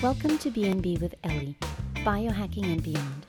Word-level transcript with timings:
Welcome 0.00 0.38
to 0.38 0.50
BNB 0.52 1.00
with 1.00 1.16
Eli, 1.26 1.54
Biohacking 2.04 2.72
and 2.72 2.80
Beyond, 2.80 3.26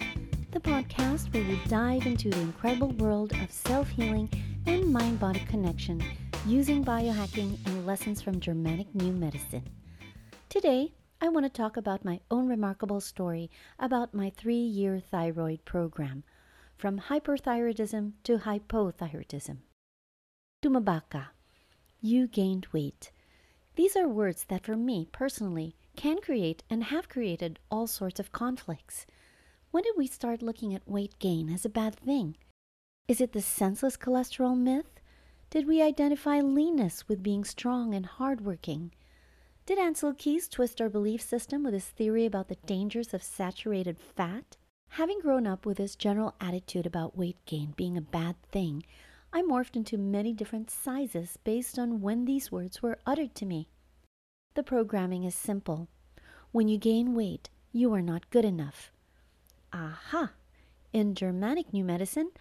the 0.52 0.60
podcast 0.60 1.34
where 1.34 1.44
we 1.44 1.60
dive 1.68 2.06
into 2.06 2.30
the 2.30 2.40
incredible 2.42 2.92
world 2.92 3.34
of 3.42 3.52
self 3.52 3.90
healing 3.90 4.30
and 4.68 4.94
mind 4.94 5.20
body 5.20 5.40
connection 5.48 6.00
using 6.46 6.86
biohacking 6.86 7.58
and 7.66 7.88
lessons 7.88 8.22
from 8.22 8.40
Germanic 8.40 8.94
New 8.94 9.12
Medicine. 9.12 9.68
Today, 10.50 10.94
I 11.20 11.30
want 11.30 11.48
to 11.48 11.50
talk 11.50 11.76
about 11.76 12.06
my 12.06 12.20
own 12.30 12.48
remarkable 12.48 13.02
story 13.02 13.50
about 13.80 14.14
my 14.14 14.30
three 14.30 14.54
year 14.54 15.00
thyroid 15.00 15.66
program, 15.66 16.24
from 16.78 17.00
hyperthyroidism 17.00 18.12
to 18.26 18.38
hypothyroidism. 18.38 19.58
Tumabaka, 20.62 21.30
you 22.00 22.28
gained 22.28 22.68
weight. 22.72 23.12
These 23.76 23.96
are 23.96 24.08
words 24.08 24.44
that, 24.50 24.64
for 24.64 24.76
me 24.78 25.08
personally, 25.12 25.76
can 26.00 26.22
create 26.22 26.64
and 26.70 26.86
have 26.86 27.10
created 27.10 27.60
all 27.70 27.86
sorts 27.86 28.22
of 28.22 28.32
conflicts. 28.32 29.06
When 29.72 29.84
did 29.84 29.96
we 29.98 30.08
start 30.08 30.42
looking 30.42 30.74
at 30.74 30.88
weight 30.88 31.20
gain 31.20 31.50
as 31.50 31.66
a 31.66 31.70
bad 31.70 31.94
thing? 31.94 32.38
Is 33.10 33.20
it 33.20 33.34
the 33.34 33.42
senseless 33.42 33.98
cholesterol 33.98 34.58
myth? 34.58 35.02
Did 35.50 35.68
we 35.68 35.82
identify 35.82 36.40
leanness 36.40 37.10
with 37.10 37.22
being 37.22 37.44
strong 37.44 37.94
and 37.94 38.06
hardworking? 38.06 38.92
Did 39.66 39.78
Ancel 39.78 40.18
Keys 40.18 40.48
twist 40.48 40.80
our 40.80 40.88
belief 40.88 41.22
system 41.22 41.66
with 41.66 41.74
his 41.74 41.88
theory 41.88 42.26
about 42.26 42.48
the 42.48 42.64
dangers 42.66 43.14
of 43.14 43.22
saturated 43.22 43.98
fat? 44.00 44.56
Having 44.92 45.20
grown 45.20 45.46
up 45.46 45.66
with 45.66 45.80
this 45.80 45.98
general 45.98 46.34
attitude 46.40 46.86
about 46.86 47.18
weight 47.18 47.46
gain 47.46 47.74
being 47.76 47.98
a 47.98 48.02
bad 48.02 48.42
thing, 48.54 48.86
I 49.34 49.42
morphed 49.42 49.76
into 49.76 49.98
many 49.98 50.32
different 50.32 50.72
sizes 50.72 51.38
based 51.44 51.78
on 51.78 52.00
when 52.00 52.24
these 52.24 52.54
words 52.54 52.82
were 52.82 53.00
uttered 53.06 53.36
to 53.36 53.46
me. 53.46 53.68
The 54.56 54.64
programming 54.64 55.26
is 55.26 55.36
simple. 55.36 55.88
When 56.52 56.68
you 56.68 56.80
gain 56.80 57.14
weight, 57.14 57.52
you 57.72 57.94
are 57.94 58.02
not 58.02 58.32
good 58.32 58.44
enough. 58.44 58.92
Aha! 59.72 60.34
In 60.92 61.14
Germanic 61.14 61.72
New 61.72 61.84
Medicine, 61.84 62.32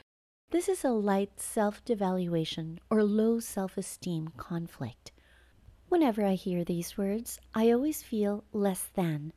this 0.51 0.67
is 0.67 0.83
a 0.83 0.93
light 0.93 1.39
self 1.39 1.85
devaluation 1.85 2.79
or 2.89 3.05
low 3.05 3.39
self 3.39 3.77
esteem 3.77 4.29
conflict. 4.39 5.13
Whenever 5.91 6.25
I 6.25 6.37
hear 6.37 6.65
these 6.65 6.97
words, 6.97 7.39
I 7.55 7.71
always 7.71 8.03
feel 8.03 8.45
less 8.51 8.85
than. 8.95 9.35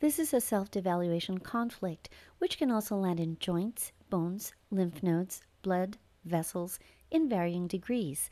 This 0.00 0.18
is 0.18 0.34
a 0.34 0.40
self 0.42 0.70
devaluation 0.70 1.42
conflict, 1.42 2.10
which 2.36 2.58
can 2.58 2.70
also 2.70 2.96
land 2.96 3.20
in 3.20 3.38
joints, 3.38 3.90
bones, 4.10 4.52
lymph 4.70 5.02
nodes, 5.02 5.40
blood, 5.62 5.96
vessels, 6.26 6.78
in 7.10 7.26
varying 7.26 7.66
degrees. 7.66 8.28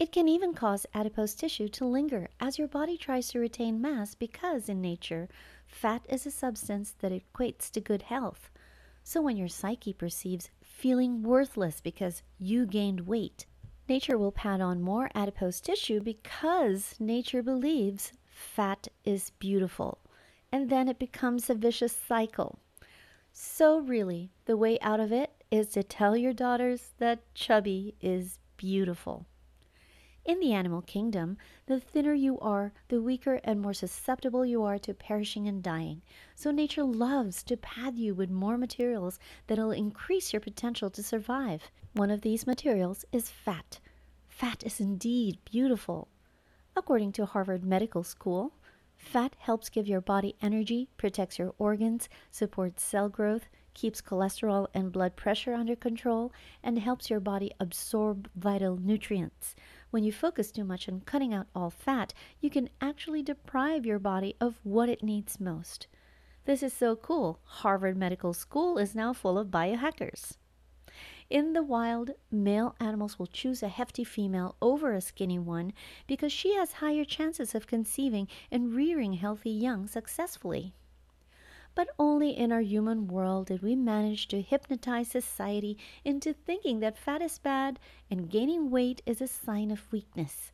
It 0.00 0.12
can 0.12 0.28
even 0.28 0.54
cause 0.54 0.86
adipose 0.94 1.34
tissue 1.34 1.68
to 1.68 1.84
linger 1.84 2.30
as 2.40 2.56
your 2.56 2.68
body 2.68 2.96
tries 2.96 3.28
to 3.28 3.38
retain 3.38 3.82
mass 3.82 4.14
because, 4.14 4.70
in 4.70 4.80
nature, 4.80 5.28
fat 5.66 6.06
is 6.08 6.24
a 6.24 6.30
substance 6.30 6.94
that 7.00 7.12
equates 7.12 7.70
to 7.72 7.82
good 7.82 8.00
health. 8.00 8.50
So 9.04 9.20
when 9.20 9.36
your 9.36 9.48
psyche 9.48 9.92
perceives 9.92 10.48
feeling 10.62 11.22
worthless 11.22 11.82
because 11.82 12.22
you 12.38 12.64
gained 12.64 13.06
weight, 13.06 13.44
nature 13.90 14.16
will 14.16 14.32
pad 14.32 14.62
on 14.62 14.80
more 14.80 15.10
adipose 15.14 15.60
tissue 15.60 16.00
because 16.00 16.94
nature 16.98 17.42
believes 17.42 18.14
fat 18.30 18.88
is 19.04 19.32
beautiful. 19.38 19.98
And 20.50 20.70
then 20.70 20.88
it 20.88 20.98
becomes 20.98 21.50
a 21.50 21.54
vicious 21.54 21.94
cycle. 21.94 22.58
So, 23.34 23.80
really, 23.80 24.30
the 24.46 24.56
way 24.56 24.78
out 24.80 25.00
of 25.00 25.12
it 25.12 25.30
is 25.50 25.68
to 25.72 25.82
tell 25.82 26.16
your 26.16 26.32
daughters 26.32 26.94
that 26.96 27.34
chubby 27.34 27.96
is 28.00 28.38
beautiful. 28.56 29.26
In 30.24 30.38
the 30.38 30.52
animal 30.52 30.82
kingdom, 30.82 31.38
the 31.66 31.80
thinner 31.80 32.12
you 32.12 32.38
are, 32.40 32.72
the 32.88 33.00
weaker 33.00 33.40
and 33.42 33.60
more 33.60 33.72
susceptible 33.72 34.44
you 34.44 34.62
are 34.62 34.78
to 34.80 34.92
perishing 34.92 35.48
and 35.48 35.62
dying. 35.62 36.02
So 36.34 36.50
nature 36.50 36.84
loves 36.84 37.42
to 37.44 37.56
pad 37.56 37.96
you 37.96 38.14
with 38.14 38.30
more 38.30 38.58
materials 38.58 39.18
that'll 39.46 39.70
increase 39.70 40.32
your 40.32 40.40
potential 40.40 40.90
to 40.90 41.02
survive. 41.02 41.70
One 41.94 42.10
of 42.10 42.20
these 42.20 42.46
materials 42.46 43.04
is 43.12 43.30
fat. 43.30 43.80
Fat 44.28 44.62
is 44.64 44.78
indeed 44.78 45.38
beautiful. 45.44 46.08
According 46.76 47.12
to 47.12 47.26
Harvard 47.26 47.64
Medical 47.64 48.04
School, 48.04 48.52
fat 48.96 49.34
helps 49.38 49.70
give 49.70 49.88
your 49.88 50.00
body 50.02 50.36
energy, 50.42 50.88
protects 50.98 51.38
your 51.38 51.54
organs, 51.58 52.08
supports 52.30 52.82
cell 52.82 53.08
growth, 53.08 53.48
keeps 53.72 54.02
cholesterol 54.02 54.66
and 54.74 54.92
blood 54.92 55.16
pressure 55.16 55.54
under 55.54 55.76
control, 55.76 56.32
and 56.62 56.78
helps 56.78 57.08
your 57.08 57.20
body 57.20 57.52
absorb 57.58 58.28
vital 58.34 58.76
nutrients. 58.76 59.54
When 59.90 60.04
you 60.04 60.12
focus 60.12 60.52
too 60.52 60.64
much 60.64 60.88
on 60.88 61.00
cutting 61.00 61.34
out 61.34 61.48
all 61.54 61.70
fat, 61.70 62.14
you 62.40 62.48
can 62.48 62.70
actually 62.80 63.22
deprive 63.22 63.84
your 63.84 63.98
body 63.98 64.36
of 64.40 64.60
what 64.62 64.88
it 64.88 65.02
needs 65.02 65.40
most. 65.40 65.88
This 66.44 66.62
is 66.62 66.72
so 66.72 66.94
cool. 66.94 67.40
Harvard 67.44 67.96
Medical 67.96 68.32
School 68.32 68.78
is 68.78 68.94
now 68.94 69.12
full 69.12 69.36
of 69.36 69.48
biohackers. 69.48 70.36
In 71.28 71.52
the 71.52 71.62
wild, 71.62 72.10
male 72.30 72.74
animals 72.80 73.18
will 73.18 73.26
choose 73.26 73.62
a 73.62 73.68
hefty 73.68 74.02
female 74.04 74.56
over 74.60 74.92
a 74.92 75.00
skinny 75.00 75.38
one 75.38 75.72
because 76.06 76.32
she 76.32 76.54
has 76.54 76.74
higher 76.74 77.04
chances 77.04 77.54
of 77.54 77.66
conceiving 77.66 78.26
and 78.50 78.74
rearing 78.74 79.12
healthy 79.14 79.50
young 79.50 79.86
successfully. 79.86 80.74
But 81.80 81.88
only 81.98 82.36
in 82.36 82.52
our 82.52 82.60
human 82.60 83.08
world 83.08 83.46
did 83.46 83.62
we 83.62 83.74
manage 83.74 84.28
to 84.28 84.42
hypnotize 84.42 85.08
society 85.08 85.78
into 86.04 86.34
thinking 86.34 86.80
that 86.80 86.98
fat 86.98 87.22
is 87.22 87.38
bad 87.38 87.78
and 88.10 88.28
gaining 88.28 88.70
weight 88.70 89.00
is 89.06 89.22
a 89.22 89.26
sign 89.26 89.70
of 89.70 89.90
weakness. 89.90 90.52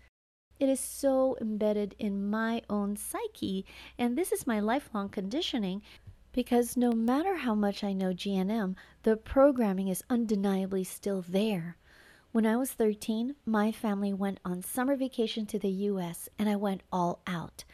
It 0.61 0.69
is 0.69 0.79
so 0.79 1.37
embedded 1.41 1.97
in 1.99 2.31
my 2.31 2.63
own 2.71 2.95
psyche, 2.95 3.67
and 3.99 4.17
this 4.17 4.31
is 4.31 4.47
my 4.47 4.61
lifelong 4.61 5.09
conditioning 5.09 5.83
because 6.31 6.77
no 6.77 6.93
matter 6.93 7.35
how 7.35 7.57
much 7.57 7.83
I 7.83 7.93
know 7.93 8.13
GNM, 8.13 8.77
the 9.03 9.17
programming 9.17 9.89
is 9.89 10.05
undeniably 10.09 10.85
still 10.85 11.25
there. 11.29 11.77
When 12.31 12.47
I 12.47 12.55
was 12.57 12.71
13, 12.71 13.35
my 13.45 13.73
family 13.73 14.13
went 14.13 14.39
on 14.45 14.63
summer 14.63 14.95
vacation 14.95 15.45
to 15.47 15.59
the 15.59 15.89
US 15.91 16.29
and 16.39 16.49
I 16.49 16.55
went 16.55 16.83
all 16.93 17.19
out. 17.27 17.65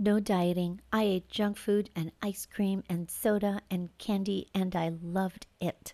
No 0.00 0.20
dieting. 0.20 0.80
I 0.92 1.02
ate 1.02 1.28
junk 1.28 1.56
food 1.56 1.90
and 1.96 2.12
ice 2.22 2.46
cream 2.46 2.84
and 2.88 3.10
soda 3.10 3.62
and 3.68 3.88
candy, 3.98 4.46
and 4.54 4.76
I 4.76 4.92
loved 5.02 5.48
it. 5.60 5.92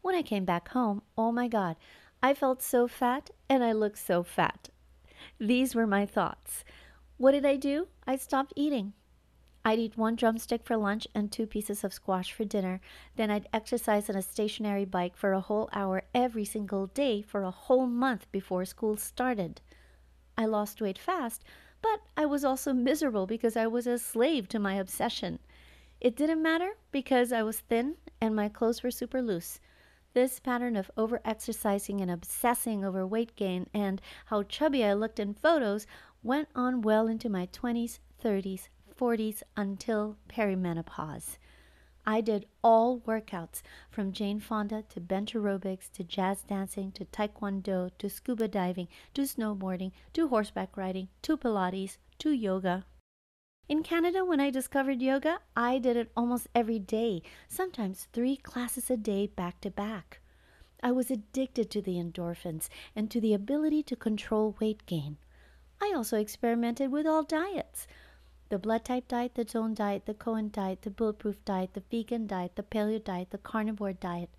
When 0.00 0.14
I 0.14 0.22
came 0.22 0.46
back 0.46 0.68
home, 0.68 1.02
oh 1.18 1.32
my 1.32 1.46
God, 1.46 1.76
I 2.22 2.32
felt 2.32 2.62
so 2.62 2.88
fat 2.88 3.28
and 3.46 3.62
I 3.62 3.72
looked 3.72 3.98
so 3.98 4.22
fat. 4.22 4.70
These 5.38 5.74
were 5.74 5.86
my 5.86 6.06
thoughts. 6.06 6.64
What 7.18 7.32
did 7.32 7.44
I 7.44 7.56
do? 7.56 7.88
I 8.06 8.16
stopped 8.16 8.54
eating. 8.56 8.94
I'd 9.66 9.80
eat 9.80 9.98
one 9.98 10.16
drumstick 10.16 10.64
for 10.64 10.78
lunch 10.78 11.06
and 11.14 11.30
two 11.30 11.46
pieces 11.46 11.84
of 11.84 11.92
squash 11.92 12.32
for 12.32 12.44
dinner. 12.44 12.80
Then 13.16 13.30
I'd 13.30 13.48
exercise 13.52 14.08
on 14.08 14.16
a 14.16 14.22
stationary 14.22 14.86
bike 14.86 15.16
for 15.16 15.34
a 15.34 15.40
whole 15.40 15.68
hour 15.74 16.04
every 16.14 16.46
single 16.46 16.86
day 16.86 17.20
for 17.20 17.42
a 17.42 17.50
whole 17.50 17.86
month 17.86 18.30
before 18.32 18.64
school 18.64 18.96
started. 18.96 19.60
I 20.38 20.46
lost 20.46 20.80
weight 20.80 20.98
fast, 20.98 21.44
but 21.82 22.02
I 22.16 22.26
was 22.26 22.44
also 22.44 22.72
miserable 22.72 23.26
because 23.26 23.56
I 23.56 23.66
was 23.66 23.86
a 23.86 23.98
slave 23.98 24.48
to 24.48 24.58
my 24.58 24.74
obsession. 24.74 25.38
It 26.00 26.16
didn't 26.16 26.42
matter 26.42 26.76
because 26.92 27.32
I 27.32 27.42
was 27.42 27.60
thin 27.60 27.96
and 28.20 28.34
my 28.34 28.48
clothes 28.48 28.82
were 28.82 28.90
super 28.90 29.22
loose. 29.22 29.60
This 30.12 30.40
pattern 30.40 30.76
of 30.76 30.90
over 30.96 31.20
exercising 31.24 32.00
and 32.00 32.10
obsessing 32.10 32.84
over 32.84 33.06
weight 33.06 33.36
gain 33.36 33.68
and 33.74 34.00
how 34.26 34.42
chubby 34.42 34.84
I 34.84 34.94
looked 34.94 35.20
in 35.20 35.34
photos 35.34 35.86
went 36.22 36.48
on 36.54 36.82
well 36.82 37.06
into 37.06 37.28
my 37.28 37.46
20s, 37.48 37.98
30s, 38.22 38.68
40s 38.98 39.42
until 39.56 40.16
perimenopause. 40.28 41.38
I 42.08 42.20
did 42.20 42.46
all 42.62 43.00
workouts 43.00 43.62
from 43.90 44.12
Jane 44.12 44.38
Fonda 44.38 44.84
to 44.90 45.00
bench 45.00 45.34
aerobics 45.34 45.90
to 45.94 46.04
jazz 46.04 46.42
dancing 46.42 46.92
to 46.92 47.04
taekwondo 47.04 47.90
to 47.98 48.08
scuba 48.08 48.46
diving 48.46 48.86
to 49.14 49.22
snowboarding 49.22 49.90
to 50.12 50.28
horseback 50.28 50.76
riding 50.76 51.08
to 51.22 51.36
Pilates 51.36 51.96
to 52.18 52.30
yoga. 52.30 52.84
In 53.68 53.82
Canada, 53.82 54.24
when 54.24 54.40
I 54.40 54.50
discovered 54.50 55.02
yoga, 55.02 55.40
I 55.56 55.78
did 55.78 55.96
it 55.96 56.12
almost 56.16 56.46
every 56.54 56.78
day, 56.78 57.22
sometimes 57.48 58.06
three 58.12 58.36
classes 58.36 58.88
a 58.88 58.96
day 58.96 59.26
back 59.26 59.60
to 59.62 59.70
back. 59.70 60.20
I 60.80 60.92
was 60.92 61.10
addicted 61.10 61.72
to 61.72 61.82
the 61.82 61.96
endorphins 61.96 62.68
and 62.94 63.10
to 63.10 63.20
the 63.20 63.34
ability 63.34 63.82
to 63.82 63.96
control 63.96 64.54
weight 64.60 64.86
gain. 64.86 65.16
I 65.82 65.92
also 65.96 66.16
experimented 66.16 66.92
with 66.92 67.06
all 67.06 67.24
diets 67.24 67.88
the 68.48 68.58
blood 68.58 68.84
type 68.84 69.08
diet, 69.08 69.34
the 69.34 69.44
zone 69.44 69.74
diet, 69.74 70.06
the 70.06 70.14
Cohen 70.14 70.50
diet, 70.50 70.82
the 70.82 70.90
bulletproof 70.90 71.44
diet, 71.44 71.74
the 71.74 71.82
vegan 71.90 72.26
diet, 72.26 72.56
the 72.56 72.62
paleo 72.62 73.02
diet, 73.02 73.30
the 73.30 73.38
carnivore 73.38 73.92
diet. 73.92 74.30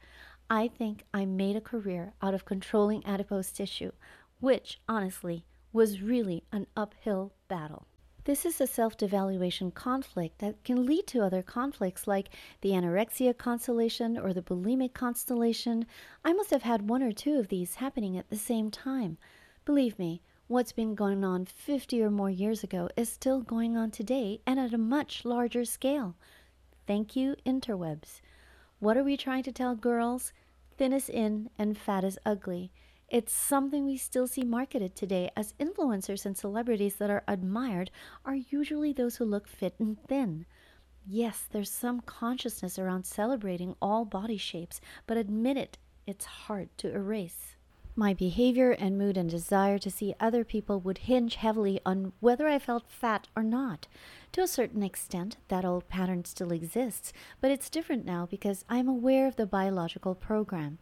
I 0.50 0.70
think 0.70 1.04
I 1.14 1.26
made 1.26 1.56
a 1.58 1.62
career 1.62 2.14
out 2.22 2.34
of 2.34 2.46
controlling 2.46 3.06
adipose 3.06 3.52
tissue, 3.52 3.92
which, 4.40 4.80
honestly, 4.88 5.44
was 5.74 6.02
really 6.02 6.44
an 6.52 6.68
uphill 6.76 7.34
battle. 7.48 7.86
This 8.24 8.46
is 8.46 8.60
a 8.60 8.68
self 8.68 8.98
devaluation 8.98 9.74
conflict 9.74 10.40
that 10.40 10.64
can 10.64 10.86
lead 10.86 11.08
to 11.08 11.24
other 11.24 11.42
conflicts 11.42 12.08
like 12.08 12.30
the 12.60 12.72
anorexia 12.72 13.38
constellation 13.38 14.18
or 14.18 14.34
the 14.34 14.42
bulimic 14.42 14.94
constellation. 14.94 15.86
I 16.26 16.34
must 16.34 16.50
have 16.52 16.64
had 16.64 16.90
one 16.90 17.02
or 17.02 17.14
two 17.14 17.40
of 17.40 17.48
these 17.48 17.76
happening 17.76 18.18
at 18.18 18.30
the 18.30 18.36
same 18.36 18.70
time. 18.70 19.18
Believe 19.64 19.98
me, 19.98 20.22
What's 20.50 20.72
been 20.72 20.96
going 20.96 21.26
on 21.26 21.44
50 21.44 22.02
or 22.02 22.10
more 22.10 22.30
years 22.30 22.64
ago 22.64 22.88
is 22.96 23.10
still 23.10 23.42
going 23.42 23.76
on 23.76 23.92
today 23.92 24.40
and 24.48 24.58
at 24.58 24.74
a 24.74 24.78
much 24.78 25.26
larger 25.26 25.66
scale. 25.66 26.16
Thank 26.88 27.18
you, 27.18 27.36
interwebs. 27.46 28.22
What 28.80 28.96
are 28.96 29.04
we 29.04 29.18
trying 29.18 29.44
to 29.44 29.52
tell 29.52 29.76
girls? 29.76 30.32
Thin 30.78 30.94
is 30.94 31.10
in 31.10 31.50
and 31.60 31.78
fat 31.78 32.06
is 32.06 32.18
ugly. 32.26 32.72
It's 33.10 33.34
something 33.34 33.86
we 33.86 33.98
still 33.98 34.26
see 34.26 34.44
marketed 34.44 34.96
today 34.96 35.32
as 35.36 35.54
influencers 35.60 36.26
and 36.26 36.38
celebrities 36.38 36.96
that 36.96 37.10
are 37.10 37.26
admired 37.28 37.92
are 38.24 38.36
usually 38.36 38.94
those 38.94 39.18
who 39.18 39.26
look 39.26 39.50
fit 39.50 39.76
and 39.80 40.02
thin. 40.08 40.46
Yes, 41.06 41.44
there's 41.52 41.70
some 41.70 42.00
consciousness 42.00 42.80
around 42.80 43.06
celebrating 43.06 43.76
all 43.82 44.06
body 44.06 44.38
shapes, 44.38 44.80
but 45.08 45.18
admit 45.18 45.58
it, 45.58 45.78
it's 46.06 46.24
hard 46.24 46.70
to 46.78 46.96
erase. 46.96 47.57
My 48.00 48.14
behavior 48.14 48.74
and 48.74 48.96
mood 48.96 49.18
and 49.18 49.28
desire 49.28 49.80
to 49.80 49.90
see 49.90 50.14
other 50.20 50.44
people 50.44 50.80
would 50.82 51.00
hinge 51.00 51.34
heavily 51.34 51.80
on 51.84 52.14
whether 52.20 52.48
I 52.48 52.60
felt 52.60 52.92
fat 52.92 53.28
or 53.36 53.42
not. 53.42 53.88
To 54.34 54.42
a 54.42 54.48
certain 54.48 54.84
extent, 54.84 55.38
that 55.48 55.66
old 55.66 55.90
pattern 55.90 56.24
still 56.24 56.52
exists, 56.52 57.12
but 57.42 57.50
it's 57.50 57.72
different 57.72 58.06
now 58.06 58.28
because 58.30 58.64
I'm 58.70 58.88
aware 58.88 59.26
of 59.26 59.36
the 59.36 59.48
biological 59.48 60.14
program. 60.14 60.78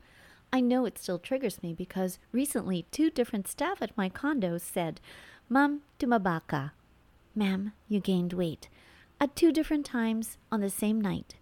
I 0.52 0.60
know 0.60 0.86
it 0.86 0.98
still 0.98 1.18
triggers 1.18 1.64
me 1.64 1.74
because 1.74 2.20
recently 2.34 2.86
two 2.92 3.10
different 3.10 3.48
staff 3.48 3.82
at 3.82 3.96
my 3.96 4.10
condo 4.10 4.58
said, 4.58 5.00
Ma'am, 5.48 5.84
tumaba 5.98 6.72
Ma'am, 7.34 7.72
you 7.88 8.02
gained 8.02 8.34
weight. 8.34 8.68
At 9.22 9.38
two 9.38 9.54
different 9.54 9.86
times 9.86 10.38
on 10.52 10.60
the 10.60 10.70
same 10.70 11.00
night. 11.00 11.36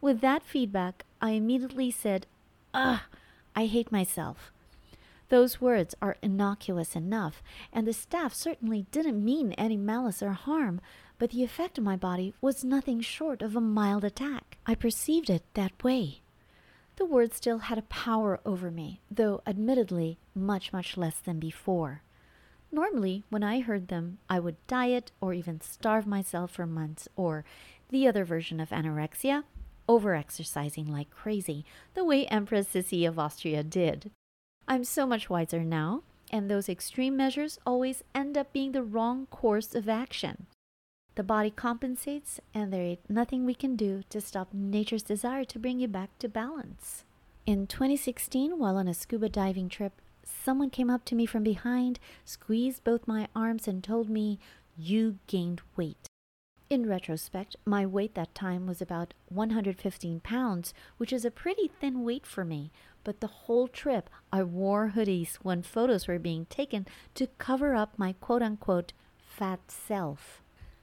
With 0.00 0.22
that 0.22 0.42
feedback, 0.42 1.04
I 1.20 1.32
immediately 1.32 1.90
said, 1.90 2.24
Ugh, 2.72 3.00
I 3.54 3.66
hate 3.66 3.92
myself. 3.92 4.52
Those 5.28 5.60
words 5.60 5.94
are 6.00 6.16
innocuous 6.22 6.96
enough, 6.96 7.42
and 7.72 7.86
the 7.86 7.92
staff 7.92 8.32
certainly 8.32 8.86
didn't 8.90 9.22
mean 9.22 9.52
any 9.52 9.76
malice 9.76 10.22
or 10.22 10.32
harm, 10.32 10.80
but 11.18 11.30
the 11.30 11.44
effect 11.44 11.78
on 11.78 11.84
my 11.84 11.96
body 11.96 12.32
was 12.40 12.64
nothing 12.64 13.00
short 13.00 13.42
of 13.42 13.54
a 13.54 13.60
mild 13.60 14.04
attack. 14.04 14.56
I 14.66 14.74
perceived 14.74 15.28
it 15.28 15.42
that 15.54 15.84
way. 15.84 16.22
The 16.96 17.04
words 17.04 17.36
still 17.36 17.58
had 17.58 17.78
a 17.78 17.82
power 17.82 18.40
over 18.46 18.70
me, 18.70 19.00
though 19.10 19.42
admittedly 19.46 20.18
much, 20.34 20.72
much 20.72 20.96
less 20.96 21.18
than 21.18 21.38
before. 21.38 22.02
Normally, 22.72 23.24
when 23.28 23.42
I 23.42 23.60
heard 23.60 23.88
them, 23.88 24.18
I 24.28 24.40
would 24.40 24.56
diet 24.66 25.12
or 25.20 25.32
even 25.34 25.60
starve 25.60 26.06
myself 26.06 26.52
for 26.52 26.66
months, 26.66 27.06
or 27.16 27.44
the 27.90 28.08
other 28.08 28.24
version 28.24 28.60
of 28.60 28.70
anorexia, 28.70 29.44
overexercising 29.88 30.88
like 30.88 31.10
crazy, 31.10 31.64
the 31.94 32.04
way 32.04 32.26
Empress 32.26 32.68
Sissi 32.68 33.06
of 33.06 33.18
Austria 33.18 33.62
did. 33.62 34.10
I'm 34.70 34.84
so 34.84 35.06
much 35.06 35.30
wiser 35.30 35.64
now, 35.64 36.02
and 36.30 36.50
those 36.50 36.68
extreme 36.68 37.16
measures 37.16 37.58
always 37.66 38.04
end 38.14 38.36
up 38.36 38.52
being 38.52 38.72
the 38.72 38.82
wrong 38.82 39.24
course 39.30 39.74
of 39.74 39.88
action. 39.88 40.44
The 41.14 41.22
body 41.22 41.50
compensates, 41.50 42.38
and 42.52 42.70
there 42.70 42.82
ain't 42.82 43.08
nothing 43.08 43.46
we 43.46 43.54
can 43.54 43.76
do 43.76 44.02
to 44.10 44.20
stop 44.20 44.52
nature's 44.52 45.02
desire 45.02 45.44
to 45.46 45.58
bring 45.58 45.80
you 45.80 45.88
back 45.88 46.10
to 46.18 46.28
balance. 46.28 47.04
In 47.46 47.66
2016, 47.66 48.58
while 48.58 48.76
on 48.76 48.86
a 48.86 48.92
scuba 48.92 49.30
diving 49.30 49.70
trip, 49.70 50.02
someone 50.22 50.68
came 50.68 50.90
up 50.90 51.02
to 51.06 51.14
me 51.14 51.24
from 51.24 51.42
behind, 51.42 51.98
squeezed 52.26 52.84
both 52.84 53.08
my 53.08 53.26
arms, 53.34 53.66
and 53.66 53.82
told 53.82 54.10
me, 54.10 54.38
You 54.76 55.18
gained 55.26 55.62
weight. 55.76 56.08
In 56.68 56.86
retrospect, 56.86 57.56
my 57.64 57.86
weight 57.86 58.14
that 58.14 58.34
time 58.34 58.66
was 58.66 58.82
about 58.82 59.14
115 59.30 60.20
pounds, 60.20 60.74
which 60.98 61.14
is 61.14 61.24
a 61.24 61.30
pretty 61.30 61.70
thin 61.80 62.04
weight 62.04 62.26
for 62.26 62.44
me, 62.44 62.70
but 63.08 63.20
the 63.20 63.26
whole 63.26 63.68
trip 63.68 64.10
I 64.30 64.42
wore 64.42 64.92
hoodies 64.94 65.36
when 65.36 65.62
photos 65.62 66.06
were 66.06 66.18
being 66.18 66.44
taken 66.50 66.86
to 67.14 67.26
cover 67.38 67.74
up 67.74 67.98
my 67.98 68.12
quote 68.12 68.42
unquote 68.42 68.92
fat 69.18 69.60
self. 69.70 70.42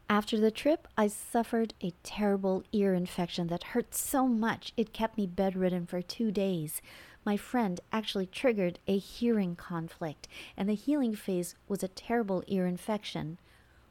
After 0.09 0.39
the 0.39 0.49
trip, 0.49 0.87
I 0.97 1.05
suffered 1.05 1.75
a 1.83 1.93
terrible 2.01 2.63
ear 2.71 2.95
infection 2.95 3.45
that 3.49 3.75
hurt 3.75 3.93
so 3.93 4.27
much 4.27 4.73
it 4.75 4.91
kept 4.91 5.19
me 5.19 5.27
bedridden 5.27 5.85
for 5.85 6.01
two 6.01 6.31
days. 6.31 6.81
My 7.23 7.37
friend 7.37 7.79
actually 7.91 8.25
triggered 8.25 8.79
a 8.87 8.97
hearing 8.97 9.55
conflict, 9.55 10.27
and 10.57 10.67
the 10.67 10.73
healing 10.73 11.13
phase 11.13 11.53
was 11.67 11.83
a 11.83 11.87
terrible 11.87 12.43
ear 12.47 12.65
infection. 12.65 13.37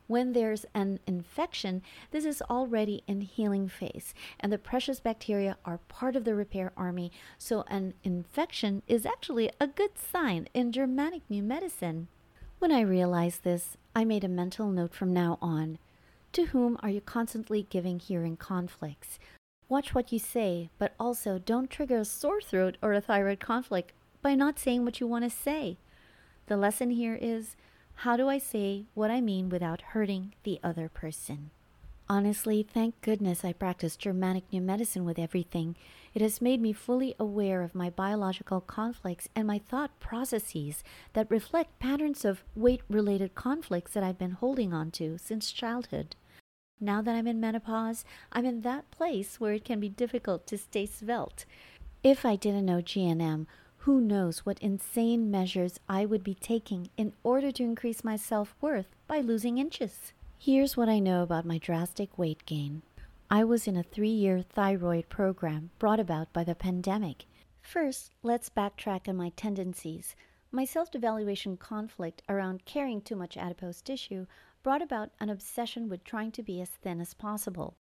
When 0.06 0.32
there's 0.32 0.66
an 0.74 1.00
infection, 1.06 1.82
this 2.10 2.26
is 2.26 2.42
already 2.42 3.02
in 3.06 3.22
healing 3.22 3.68
phase, 3.68 4.12
and 4.38 4.52
the 4.52 4.58
precious 4.58 5.00
bacteria 5.00 5.56
are 5.64 5.78
part 5.88 6.14
of 6.14 6.24
the 6.24 6.34
repair 6.34 6.72
army, 6.76 7.10
so 7.38 7.64
an 7.68 7.94
infection 8.04 8.82
is 8.86 9.06
actually 9.06 9.50
a 9.58 9.66
good 9.66 9.98
sign 9.98 10.48
in 10.52 10.72
Germanic 10.72 11.22
New 11.30 11.42
Medicine. 11.42 12.08
When 12.58 12.70
I 12.70 12.82
realized 12.82 13.44
this, 13.44 13.78
I 13.96 14.04
made 14.04 14.24
a 14.24 14.28
mental 14.28 14.68
note 14.70 14.94
from 14.94 15.12
now 15.14 15.38
on. 15.40 15.78
To 16.32 16.46
whom 16.46 16.76
are 16.82 16.90
you 16.90 17.00
constantly 17.00 17.66
giving 17.70 17.98
hearing 17.98 18.36
conflicts? 18.36 19.18
Watch 19.68 19.94
what 19.94 20.12
you 20.12 20.18
say, 20.18 20.68
but 20.78 20.94
also 21.00 21.38
don't 21.38 21.70
trigger 21.70 21.98
a 21.98 22.04
sore 22.04 22.40
throat 22.40 22.76
or 22.82 22.92
a 22.92 23.00
thyroid 23.00 23.40
conflict 23.40 23.92
by 24.20 24.34
not 24.34 24.58
saying 24.58 24.84
what 24.84 25.00
you 25.00 25.06
want 25.06 25.24
to 25.24 25.30
say. 25.30 25.78
The 26.46 26.56
lesson 26.58 26.90
here 26.90 27.18
is 27.20 27.56
how 27.96 28.16
do 28.16 28.28
I 28.28 28.38
say 28.38 28.84
what 28.94 29.10
I 29.10 29.20
mean 29.20 29.48
without 29.48 29.80
hurting 29.80 30.34
the 30.42 30.60
other 30.62 30.88
person? 30.88 31.50
Honestly, 32.08 32.62
thank 32.62 33.00
goodness 33.00 33.44
I 33.44 33.54
practice 33.54 33.96
Germanic 33.96 34.44
New 34.52 34.60
Medicine 34.60 35.06
with 35.06 35.18
everything. 35.18 35.74
It 36.12 36.20
has 36.20 36.42
made 36.42 36.60
me 36.60 36.74
fully 36.74 37.14
aware 37.18 37.62
of 37.62 37.74
my 37.74 37.88
biological 37.88 38.60
conflicts 38.60 39.28
and 39.34 39.46
my 39.46 39.58
thought 39.58 39.98
processes 40.00 40.84
that 41.14 41.30
reflect 41.30 41.78
patterns 41.78 42.24
of 42.26 42.44
weight 42.54 42.82
related 42.90 43.34
conflicts 43.34 43.92
that 43.94 44.04
I've 44.04 44.18
been 44.18 44.32
holding 44.32 44.74
on 44.74 44.90
to 44.92 45.16
since 45.16 45.50
childhood. 45.50 46.14
Now 46.78 47.00
that 47.00 47.14
I'm 47.14 47.26
in 47.26 47.40
menopause, 47.40 48.04
I'm 48.32 48.44
in 48.44 48.60
that 48.60 48.90
place 48.90 49.40
where 49.40 49.54
it 49.54 49.64
can 49.64 49.80
be 49.80 49.88
difficult 49.88 50.46
to 50.48 50.58
stay 50.58 50.84
svelte. 50.84 51.46
If 52.02 52.26
I 52.26 52.36
didn't 52.36 52.66
know 52.66 52.82
GNM, 52.82 53.46
who 53.84 54.00
knows 54.00 54.46
what 54.46 54.58
insane 54.60 55.30
measures 55.30 55.78
I 55.90 56.06
would 56.06 56.24
be 56.24 56.34
taking 56.34 56.88
in 56.96 57.12
order 57.22 57.52
to 57.52 57.62
increase 57.62 58.02
my 58.02 58.16
self 58.16 58.54
worth 58.62 58.86
by 59.06 59.20
losing 59.20 59.58
inches? 59.58 60.14
Here's 60.38 60.74
what 60.74 60.88
I 60.88 60.98
know 61.00 61.22
about 61.22 61.44
my 61.44 61.58
drastic 61.58 62.16
weight 62.16 62.46
gain. 62.46 62.80
I 63.30 63.44
was 63.44 63.68
in 63.68 63.76
a 63.76 63.82
three 63.82 64.08
year 64.08 64.40
thyroid 64.40 65.10
program 65.10 65.68
brought 65.78 66.00
about 66.00 66.32
by 66.32 66.44
the 66.44 66.54
pandemic. 66.54 67.26
First, 67.60 68.12
let's 68.22 68.48
backtrack 68.48 69.06
on 69.06 69.16
my 69.16 69.32
tendencies. 69.36 70.16
My 70.50 70.64
self 70.64 70.90
devaluation 70.90 71.58
conflict 71.58 72.22
around 72.26 72.64
carrying 72.64 73.02
too 73.02 73.16
much 73.16 73.36
adipose 73.36 73.82
tissue 73.82 74.24
brought 74.62 74.80
about 74.80 75.10
an 75.20 75.28
obsession 75.28 75.90
with 75.90 76.04
trying 76.04 76.32
to 76.32 76.42
be 76.42 76.62
as 76.62 76.70
thin 76.70 77.02
as 77.02 77.12
possible. 77.12 77.76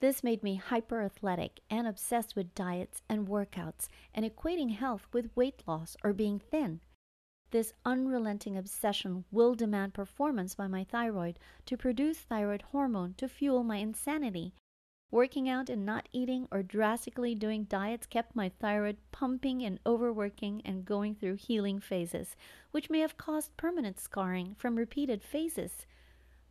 This 0.00 0.24
made 0.24 0.42
me 0.42 0.56
hyper 0.56 1.02
athletic 1.02 1.60
and 1.68 1.86
obsessed 1.86 2.34
with 2.34 2.54
diets 2.54 3.02
and 3.08 3.28
workouts 3.28 3.86
and 4.14 4.24
equating 4.24 4.70
health 4.70 5.06
with 5.12 5.36
weight 5.36 5.62
loss 5.66 5.94
or 6.02 6.14
being 6.14 6.38
thin. 6.38 6.80
This 7.50 7.74
unrelenting 7.84 8.56
obsession 8.56 9.24
will 9.30 9.54
demand 9.54 9.92
performance 9.92 10.54
by 10.54 10.68
my 10.68 10.84
thyroid 10.84 11.38
to 11.66 11.76
produce 11.76 12.18
thyroid 12.20 12.62
hormone 12.62 13.12
to 13.18 13.28
fuel 13.28 13.62
my 13.62 13.76
insanity. 13.76 14.54
Working 15.10 15.48
out 15.48 15.68
and 15.68 15.84
not 15.84 16.08
eating 16.12 16.46
or 16.52 16.62
drastically 16.62 17.34
doing 17.34 17.64
diets 17.64 18.06
kept 18.06 18.36
my 18.36 18.48
thyroid 18.48 18.96
pumping 19.10 19.62
and 19.64 19.80
overworking 19.84 20.62
and 20.64 20.84
going 20.84 21.16
through 21.16 21.34
healing 21.34 21.80
phases, 21.80 22.36
which 22.70 22.88
may 22.88 23.00
have 23.00 23.18
caused 23.18 23.56
permanent 23.56 23.98
scarring 23.98 24.54
from 24.54 24.76
repeated 24.76 25.22
phases. 25.22 25.84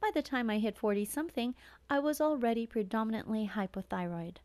By 0.01 0.11
the 0.13 0.21
time 0.21 0.49
I 0.49 0.59
hit 0.59 0.77
40 0.77 1.05
something, 1.05 1.55
I 1.89 1.99
was 1.99 2.21
already 2.21 2.65
predominantly 2.65 3.47
hypothyroid. 3.53 4.37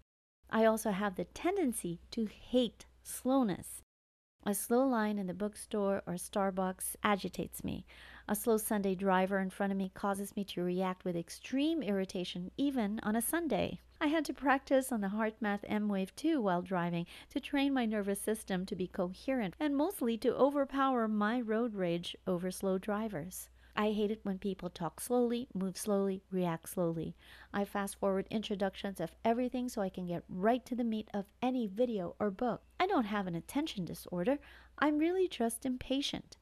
I 0.50 0.64
also 0.64 0.90
have 0.90 1.14
the 1.14 1.24
tendency 1.24 2.00
to 2.10 2.26
hate 2.26 2.86
slowness. 3.02 3.82
A 4.44 4.52
slow 4.52 4.86
line 4.86 5.18
in 5.18 5.26
the 5.26 5.32
bookstore 5.32 6.02
or 6.06 6.14
Starbucks 6.14 6.96
agitates 7.02 7.64
me. 7.64 7.86
A 8.28 8.34
slow 8.34 8.58
Sunday 8.58 8.94
driver 8.94 9.38
in 9.38 9.48
front 9.48 9.72
of 9.72 9.78
me 9.78 9.90
causes 9.94 10.36
me 10.36 10.44
to 10.44 10.62
react 10.62 11.04
with 11.04 11.16
extreme 11.16 11.82
irritation, 11.82 12.50
even 12.58 13.00
on 13.02 13.16
a 13.16 13.22
Sunday. 13.22 13.80
I 14.00 14.08
had 14.08 14.24
to 14.26 14.34
practice 14.34 14.92
on 14.92 15.00
the 15.00 15.08
HeartMath 15.08 15.66
emWave 15.70 16.14
2 16.16 16.42
while 16.42 16.60
driving 16.60 17.06
to 17.30 17.40
train 17.40 17.72
my 17.72 17.86
nervous 17.86 18.20
system 18.20 18.66
to 18.66 18.76
be 18.76 18.86
coherent 18.86 19.54
and 19.58 19.74
mostly 19.74 20.18
to 20.18 20.34
overpower 20.34 21.08
my 21.08 21.40
road 21.40 21.74
rage 21.74 22.14
over 22.26 22.50
slow 22.50 22.76
drivers. 22.76 23.48
I 23.76 23.90
hate 23.90 24.12
it 24.12 24.20
when 24.22 24.38
people 24.38 24.70
talk 24.70 25.00
slowly, 25.00 25.48
move 25.52 25.76
slowly, 25.76 26.22
react 26.30 26.68
slowly. 26.68 27.16
I 27.52 27.64
fast 27.64 27.98
forward 27.98 28.28
introductions 28.30 29.00
of 29.00 29.10
everything 29.24 29.68
so 29.68 29.82
I 29.82 29.88
can 29.88 30.06
get 30.06 30.22
right 30.28 30.64
to 30.66 30.76
the 30.76 30.84
meat 30.84 31.08
of 31.12 31.24
any 31.42 31.66
video 31.66 32.14
or 32.20 32.30
book. 32.30 32.62
I 32.78 32.86
don't 32.86 33.06
have 33.06 33.26
an 33.26 33.34
attention 33.34 33.84
disorder, 33.84 34.38
I'm 34.78 34.98
really 34.98 35.26
just 35.26 35.66
impatient. 35.66 36.36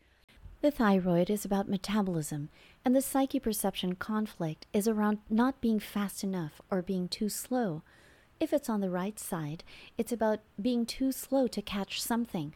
The 0.61 0.71
thyroid 0.71 1.29
is 1.29 1.45
about 1.45 1.69
metabolism, 1.69 2.51
and 2.85 2.95
the 2.95 3.03
psyche 3.03 3.41
perception 3.41 3.95
conflict 3.95 4.67
is 4.73 4.87
around 4.87 5.19
not 5.29 5.61
being 5.61 5.81
fast 5.81 6.23
enough 6.23 6.61
or 6.71 6.83
being 6.83 7.09
too 7.09 7.29
slow. 7.29 7.83
If 8.39 8.53
it's 8.53 8.69
on 8.69 8.81
the 8.81 8.91
right 8.91 9.19
side, 9.19 9.65
it's 9.97 10.12
about 10.12 10.41
being 10.61 10.85
too 10.87 11.12
slow 11.12 11.47
to 11.49 11.62
catch 11.62 12.01
something 12.03 12.55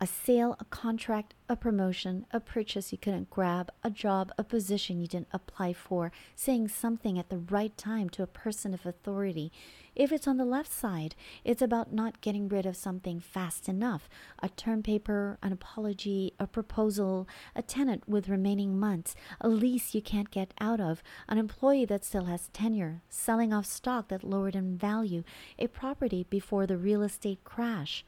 a 0.00 0.06
sale, 0.06 0.56
a 0.60 0.64
contract, 0.66 1.34
a 1.48 1.56
promotion, 1.56 2.24
a 2.30 2.38
purchase. 2.38 2.92
You 2.92 2.98
couldn't 2.98 3.30
grab, 3.30 3.70
a 3.82 3.90
job, 3.90 4.30
a 4.38 4.44
position 4.44 5.00
you 5.00 5.08
didn't 5.08 5.28
apply 5.32 5.72
for, 5.72 6.12
saying 6.36 6.68
something 6.68 7.18
at 7.18 7.30
the 7.30 7.38
right 7.38 7.76
time 7.76 8.08
to 8.10 8.22
a 8.22 8.28
person 8.28 8.72
of 8.74 8.86
authority. 8.86 9.50
If 9.96 10.12
it's 10.12 10.28
on 10.28 10.36
the 10.36 10.44
left 10.44 10.70
side, 10.70 11.16
it's 11.44 11.60
about 11.60 11.92
not 11.92 12.20
getting 12.20 12.48
rid 12.48 12.66
of 12.66 12.76
something 12.76 13.18
fast 13.18 13.68
enough. 13.68 14.08
A 14.40 14.48
term 14.48 14.84
paper, 14.84 15.38
an 15.42 15.52
apology, 15.52 16.34
a 16.38 16.46
proposal, 16.46 17.26
a 17.56 17.62
tenant 17.62 18.08
with 18.08 18.28
remaining 18.28 18.78
months, 18.78 19.16
a 19.40 19.48
lease 19.48 19.94
you 19.96 20.02
can't 20.02 20.30
get 20.30 20.54
out 20.60 20.80
of, 20.80 21.02
an 21.28 21.38
employee 21.38 21.84
that 21.86 22.04
still 22.04 22.26
has 22.26 22.48
tenure, 22.48 23.02
selling 23.08 23.52
off 23.52 23.66
stock 23.66 24.08
that 24.08 24.22
lowered 24.22 24.54
in 24.54 24.78
value, 24.78 25.24
a 25.58 25.66
property 25.66 26.24
before 26.30 26.66
the 26.66 26.76
real 26.76 27.02
estate 27.02 27.42
crash 27.42 28.04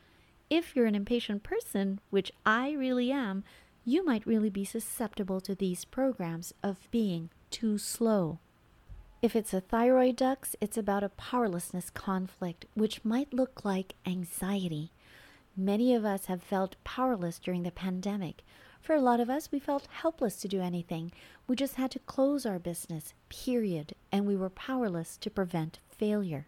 if 0.50 0.74
you're 0.74 0.86
an 0.86 0.96
impatient 0.96 1.44
person, 1.44 2.00
which 2.10 2.32
I 2.44 2.72
really 2.72 3.12
am, 3.12 3.44
you 3.84 4.04
might 4.04 4.26
really 4.26 4.50
be 4.50 4.64
susceptible 4.64 5.40
to 5.40 5.54
these 5.54 5.84
programs 5.84 6.52
of 6.62 6.90
being 6.90 7.30
too 7.50 7.78
slow. 7.78 8.40
If 9.22 9.36
it's 9.36 9.54
a 9.54 9.60
thyroid 9.60 10.16
ducts, 10.16 10.56
it's 10.60 10.76
about 10.76 11.04
a 11.04 11.10
powerlessness 11.10 11.90
conflict, 11.90 12.66
which 12.74 13.04
might 13.04 13.32
look 13.32 13.64
like 13.64 13.94
anxiety. 14.04 14.90
Many 15.56 15.94
of 15.94 16.04
us 16.04 16.26
have 16.26 16.42
felt 16.42 16.76
powerless 16.84 17.38
during 17.38 17.62
the 17.62 17.70
pandemic. 17.70 18.42
For 18.80 18.94
a 18.94 19.00
lot 19.00 19.20
of 19.20 19.28
us, 19.30 19.52
we 19.52 19.58
felt 19.58 19.88
helpless 19.90 20.36
to 20.36 20.48
do 20.48 20.60
anything. 20.60 21.12
We 21.46 21.54
just 21.54 21.74
had 21.74 21.90
to 21.92 21.98
close 21.98 22.46
our 22.46 22.58
business, 22.58 23.12
period, 23.28 23.94
and 24.10 24.26
we 24.26 24.36
were 24.36 24.50
powerless 24.50 25.16
to 25.18 25.30
prevent 25.30 25.80
failure. 25.88 26.46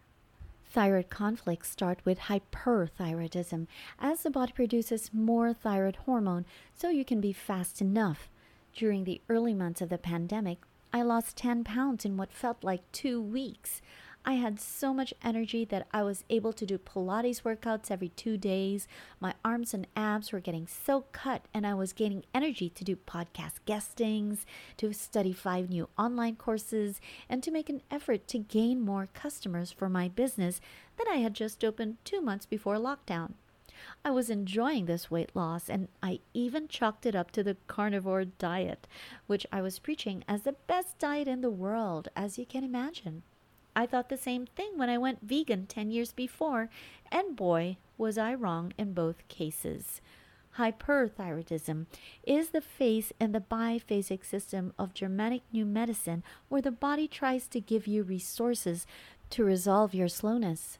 Thyroid 0.73 1.11
conflicts 1.11 1.69
start 1.69 1.99
with 2.03 2.17
hyperthyroidism, 2.17 3.67
as 3.99 4.23
the 4.23 4.31
body 4.31 4.53
produces 4.53 5.13
more 5.13 5.53
thyroid 5.53 5.97
hormone 6.07 6.47
so 6.73 6.89
you 6.89 7.05
can 7.05 7.21
be 7.21 7.31
fast 7.31 7.79
enough. 7.79 8.27
During 8.75 9.03
the 9.03 9.21
early 9.29 9.53
months 9.53 9.81
of 9.81 9.89
the 9.89 9.99
pandemic, 9.99 10.63
I 10.91 11.03
lost 11.03 11.37
10 11.37 11.63
pounds 11.63 12.05
in 12.05 12.17
what 12.17 12.33
felt 12.33 12.63
like 12.63 12.91
two 12.91 13.21
weeks. 13.21 13.83
I 14.25 14.35
had 14.35 14.57
so 14.57 14.93
much 14.93 15.13
energy 15.21 15.65
that 15.65 15.85
I 15.91 16.01
was 16.03 16.23
able 16.29 16.53
to 16.53 16.65
do 16.65 16.77
Pilates 16.77 17.41
workouts 17.41 17.91
every 17.91 18.07
two 18.07 18.37
days. 18.37 18.87
My 19.19 19.33
arms 19.43 19.73
and 19.73 19.85
abs 19.97 20.31
were 20.31 20.39
getting 20.39 20.65
so 20.65 21.03
cut, 21.11 21.45
and 21.53 21.67
I 21.67 21.73
was 21.73 21.91
gaining 21.91 22.23
energy 22.33 22.69
to 22.69 22.85
do 22.85 22.95
podcast 22.95 23.55
guestings, 23.65 24.45
to 24.77 24.93
study 24.93 25.33
five 25.33 25.69
new 25.69 25.89
online 25.97 26.37
courses, 26.37 27.01
and 27.27 27.43
to 27.43 27.51
make 27.51 27.69
an 27.69 27.81
effort 27.91 28.25
to 28.29 28.39
gain 28.39 28.79
more 28.79 29.09
customers 29.13 29.73
for 29.73 29.89
my 29.89 30.07
business 30.07 30.61
that 30.97 31.07
I 31.11 31.17
had 31.17 31.33
just 31.33 31.61
opened 31.65 31.97
two 32.05 32.21
months 32.21 32.45
before 32.45 32.77
lockdown. 32.77 33.33
I 34.05 34.11
was 34.11 34.29
enjoying 34.29 34.85
this 34.85 35.11
weight 35.11 35.35
loss, 35.35 35.69
and 35.69 35.89
I 36.01 36.21
even 36.33 36.69
chalked 36.69 37.05
it 37.05 37.13
up 37.13 37.31
to 37.31 37.43
the 37.43 37.57
carnivore 37.67 38.23
diet, 38.23 38.87
which 39.27 39.45
I 39.51 39.61
was 39.61 39.79
preaching 39.79 40.23
as 40.29 40.43
the 40.43 40.53
best 40.53 40.97
diet 40.97 41.27
in 41.27 41.41
the 41.41 41.51
world, 41.51 42.07
as 42.15 42.37
you 42.37 42.45
can 42.45 42.63
imagine. 42.63 43.23
I 43.75 43.85
thought 43.85 44.09
the 44.09 44.17
same 44.17 44.45
thing 44.45 44.77
when 44.77 44.89
I 44.89 44.97
went 44.97 45.21
vegan 45.21 45.65
10 45.65 45.91
years 45.91 46.11
before, 46.11 46.69
and 47.11 47.35
boy, 47.35 47.77
was 47.97 48.17
I 48.17 48.33
wrong 48.33 48.73
in 48.77 48.93
both 48.93 49.27
cases. 49.27 50.01
Hyperthyroidism 50.57 51.87
is 52.23 52.49
the 52.49 52.61
phase 52.61 53.11
in 53.19 53.31
the 53.31 53.39
biphasic 53.39 54.23
system 54.23 54.73
of 54.77 54.93
Germanic 54.93 55.41
New 55.51 55.65
Medicine 55.65 56.23
where 56.47 56.61
the 56.61 56.71
body 56.71 57.07
tries 57.07 57.47
to 57.47 57.59
give 57.59 57.87
you 57.87 58.03
resources 58.03 58.85
to 59.31 59.43
resolve 59.43 59.95
your 59.95 60.07
slowness. 60.07 60.77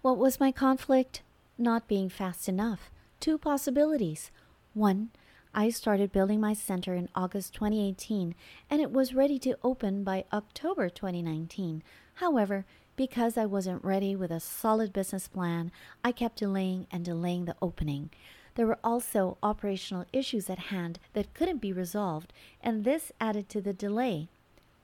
What 0.00 0.16
was 0.16 0.38
my 0.38 0.52
conflict? 0.52 1.22
Not 1.58 1.88
being 1.88 2.08
fast 2.08 2.48
enough. 2.48 2.90
Two 3.18 3.36
possibilities. 3.36 4.30
One, 4.74 5.10
I 5.52 5.70
started 5.70 6.12
building 6.12 6.40
my 6.40 6.52
center 6.52 6.94
in 6.94 7.08
August 7.14 7.54
2018 7.54 8.34
and 8.70 8.80
it 8.80 8.92
was 8.92 9.14
ready 9.14 9.40
to 9.40 9.58
open 9.64 10.04
by 10.04 10.24
October 10.32 10.88
2019. 10.88 11.82
However, 12.16 12.64
because 12.96 13.36
I 13.36 13.44
wasn't 13.44 13.84
ready 13.84 14.16
with 14.16 14.30
a 14.30 14.40
solid 14.40 14.92
business 14.92 15.28
plan, 15.28 15.70
I 16.02 16.12
kept 16.12 16.38
delaying 16.38 16.86
and 16.90 17.04
delaying 17.04 17.44
the 17.44 17.56
opening. 17.60 18.08
There 18.54 18.66
were 18.66 18.78
also 18.82 19.36
operational 19.42 20.06
issues 20.14 20.48
at 20.48 20.70
hand 20.70 20.98
that 21.12 21.34
couldn't 21.34 21.58
be 21.58 21.74
resolved, 21.74 22.32
and 22.62 22.84
this 22.84 23.12
added 23.20 23.50
to 23.50 23.60
the 23.60 23.74
delay. 23.74 24.28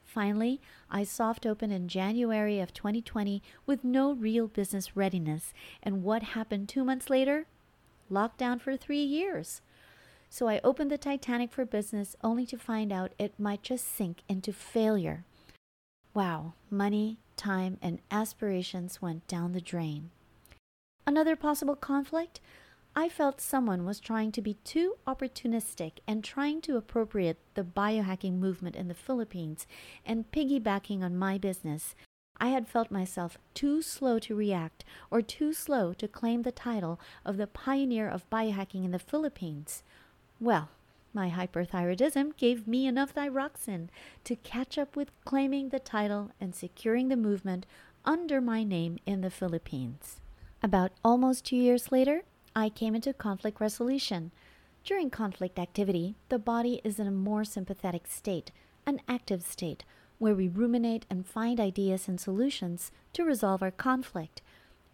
Finally, 0.04 0.60
I 0.90 1.04
soft 1.04 1.46
opened 1.46 1.72
in 1.72 1.88
January 1.88 2.60
of 2.60 2.74
2020 2.74 3.42
with 3.64 3.82
no 3.82 4.12
real 4.12 4.46
business 4.46 4.94
readiness, 4.94 5.54
and 5.82 6.02
what 6.02 6.22
happened 6.22 6.68
two 6.68 6.84
months 6.84 7.08
later? 7.08 7.46
Lockdown 8.10 8.60
for 8.60 8.76
three 8.76 9.02
years. 9.02 9.62
So 10.28 10.48
I 10.48 10.60
opened 10.62 10.90
the 10.90 10.98
Titanic 10.98 11.50
for 11.50 11.64
business 11.64 12.14
only 12.22 12.44
to 12.44 12.58
find 12.58 12.92
out 12.92 13.14
it 13.18 13.40
might 13.40 13.62
just 13.62 13.88
sink 13.88 14.18
into 14.28 14.52
failure. 14.52 15.24
Wow, 16.14 16.52
money, 16.70 17.18
time, 17.36 17.78
and 17.80 18.00
aspirations 18.10 19.00
went 19.00 19.26
down 19.26 19.52
the 19.52 19.60
drain. 19.60 20.10
Another 21.06 21.36
possible 21.36 21.74
conflict? 21.74 22.40
I 22.94 23.08
felt 23.08 23.40
someone 23.40 23.86
was 23.86 23.98
trying 23.98 24.32
to 24.32 24.42
be 24.42 24.58
too 24.64 24.96
opportunistic 25.06 25.92
and 26.06 26.22
trying 26.22 26.60
to 26.62 26.76
appropriate 26.76 27.38
the 27.54 27.64
biohacking 27.64 28.38
movement 28.38 28.76
in 28.76 28.88
the 28.88 28.94
Philippines 28.94 29.66
and 30.04 30.30
piggybacking 30.30 31.02
on 31.02 31.16
my 31.16 31.38
business. 31.38 31.94
I 32.38 32.48
had 32.48 32.68
felt 32.68 32.90
myself 32.90 33.38
too 33.54 33.80
slow 33.80 34.18
to 34.18 34.34
react 34.34 34.84
or 35.10 35.22
too 35.22 35.54
slow 35.54 35.94
to 35.94 36.06
claim 36.06 36.42
the 36.42 36.52
title 36.52 37.00
of 37.24 37.38
the 37.38 37.46
pioneer 37.46 38.08
of 38.08 38.28
biohacking 38.28 38.84
in 38.84 38.90
the 38.90 38.98
Philippines. 38.98 39.82
Well, 40.38 40.68
my 41.14 41.30
hyperthyroidism 41.30 42.36
gave 42.36 42.66
me 42.66 42.86
enough 42.86 43.10
thyroxin 43.10 43.90
to 44.24 44.36
catch 44.36 44.78
up 44.78 44.96
with 44.96 45.10
claiming 45.24 45.68
the 45.68 45.78
title 45.78 46.30
and 46.40 46.54
securing 46.54 47.08
the 47.08 47.16
movement 47.16 47.66
under 48.04 48.40
my 48.40 48.64
name 48.64 48.98
in 49.06 49.20
the 49.20 49.30
Philippines. 49.30 50.20
About 50.62 50.92
almost 51.04 51.44
two 51.44 51.56
years 51.56 51.92
later, 51.92 52.22
I 52.56 52.68
came 52.68 52.94
into 52.94 53.12
conflict 53.12 53.60
resolution. 53.60 54.30
During 54.84 55.10
conflict 55.10 55.58
activity, 55.58 56.16
the 56.28 56.38
body 56.38 56.80
is 56.82 56.98
in 56.98 57.06
a 57.06 57.12
more 57.12 57.44
sympathetic 57.44 58.06
state, 58.06 58.50
an 58.86 59.00
active 59.08 59.42
state, 59.42 59.84
where 60.18 60.34
we 60.34 60.48
ruminate 60.48 61.04
and 61.10 61.26
find 61.26 61.60
ideas 61.60 62.08
and 62.08 62.20
solutions 62.20 62.90
to 63.12 63.24
resolve 63.24 63.62
our 63.62 63.70
conflict. 63.70 64.40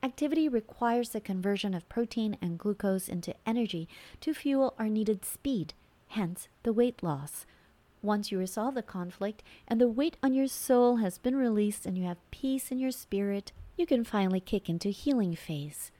Activity 0.02 0.48
requires 0.48 1.10
the 1.10 1.20
conversion 1.20 1.74
of 1.74 1.88
protein 1.88 2.38
and 2.40 2.58
glucose 2.58 3.08
into 3.08 3.34
energy 3.46 3.88
to 4.20 4.32
fuel 4.32 4.74
our 4.78 4.88
needed 4.88 5.24
speed 5.24 5.74
hence 6.08 6.48
the 6.62 6.72
weight 6.72 7.02
loss. 7.02 7.46
Once 8.02 8.30
you 8.30 8.38
resolve 8.38 8.74
the 8.74 8.82
conflict 8.82 9.42
and 9.66 9.80
the 9.80 9.88
weight 9.88 10.16
on 10.22 10.32
your 10.34 10.46
soul 10.46 10.96
has 10.96 11.18
been 11.18 11.36
released 11.36 11.84
and 11.84 11.98
you 11.98 12.04
have 12.04 12.30
peace 12.30 12.70
in 12.70 12.78
your 12.78 12.90
spirit, 12.90 13.52
you 13.76 13.86
can 13.86 14.04
finally 14.04 14.40
kick 14.40 14.68
into 14.68 14.88
healing 14.88 15.34
phase. 15.34 15.90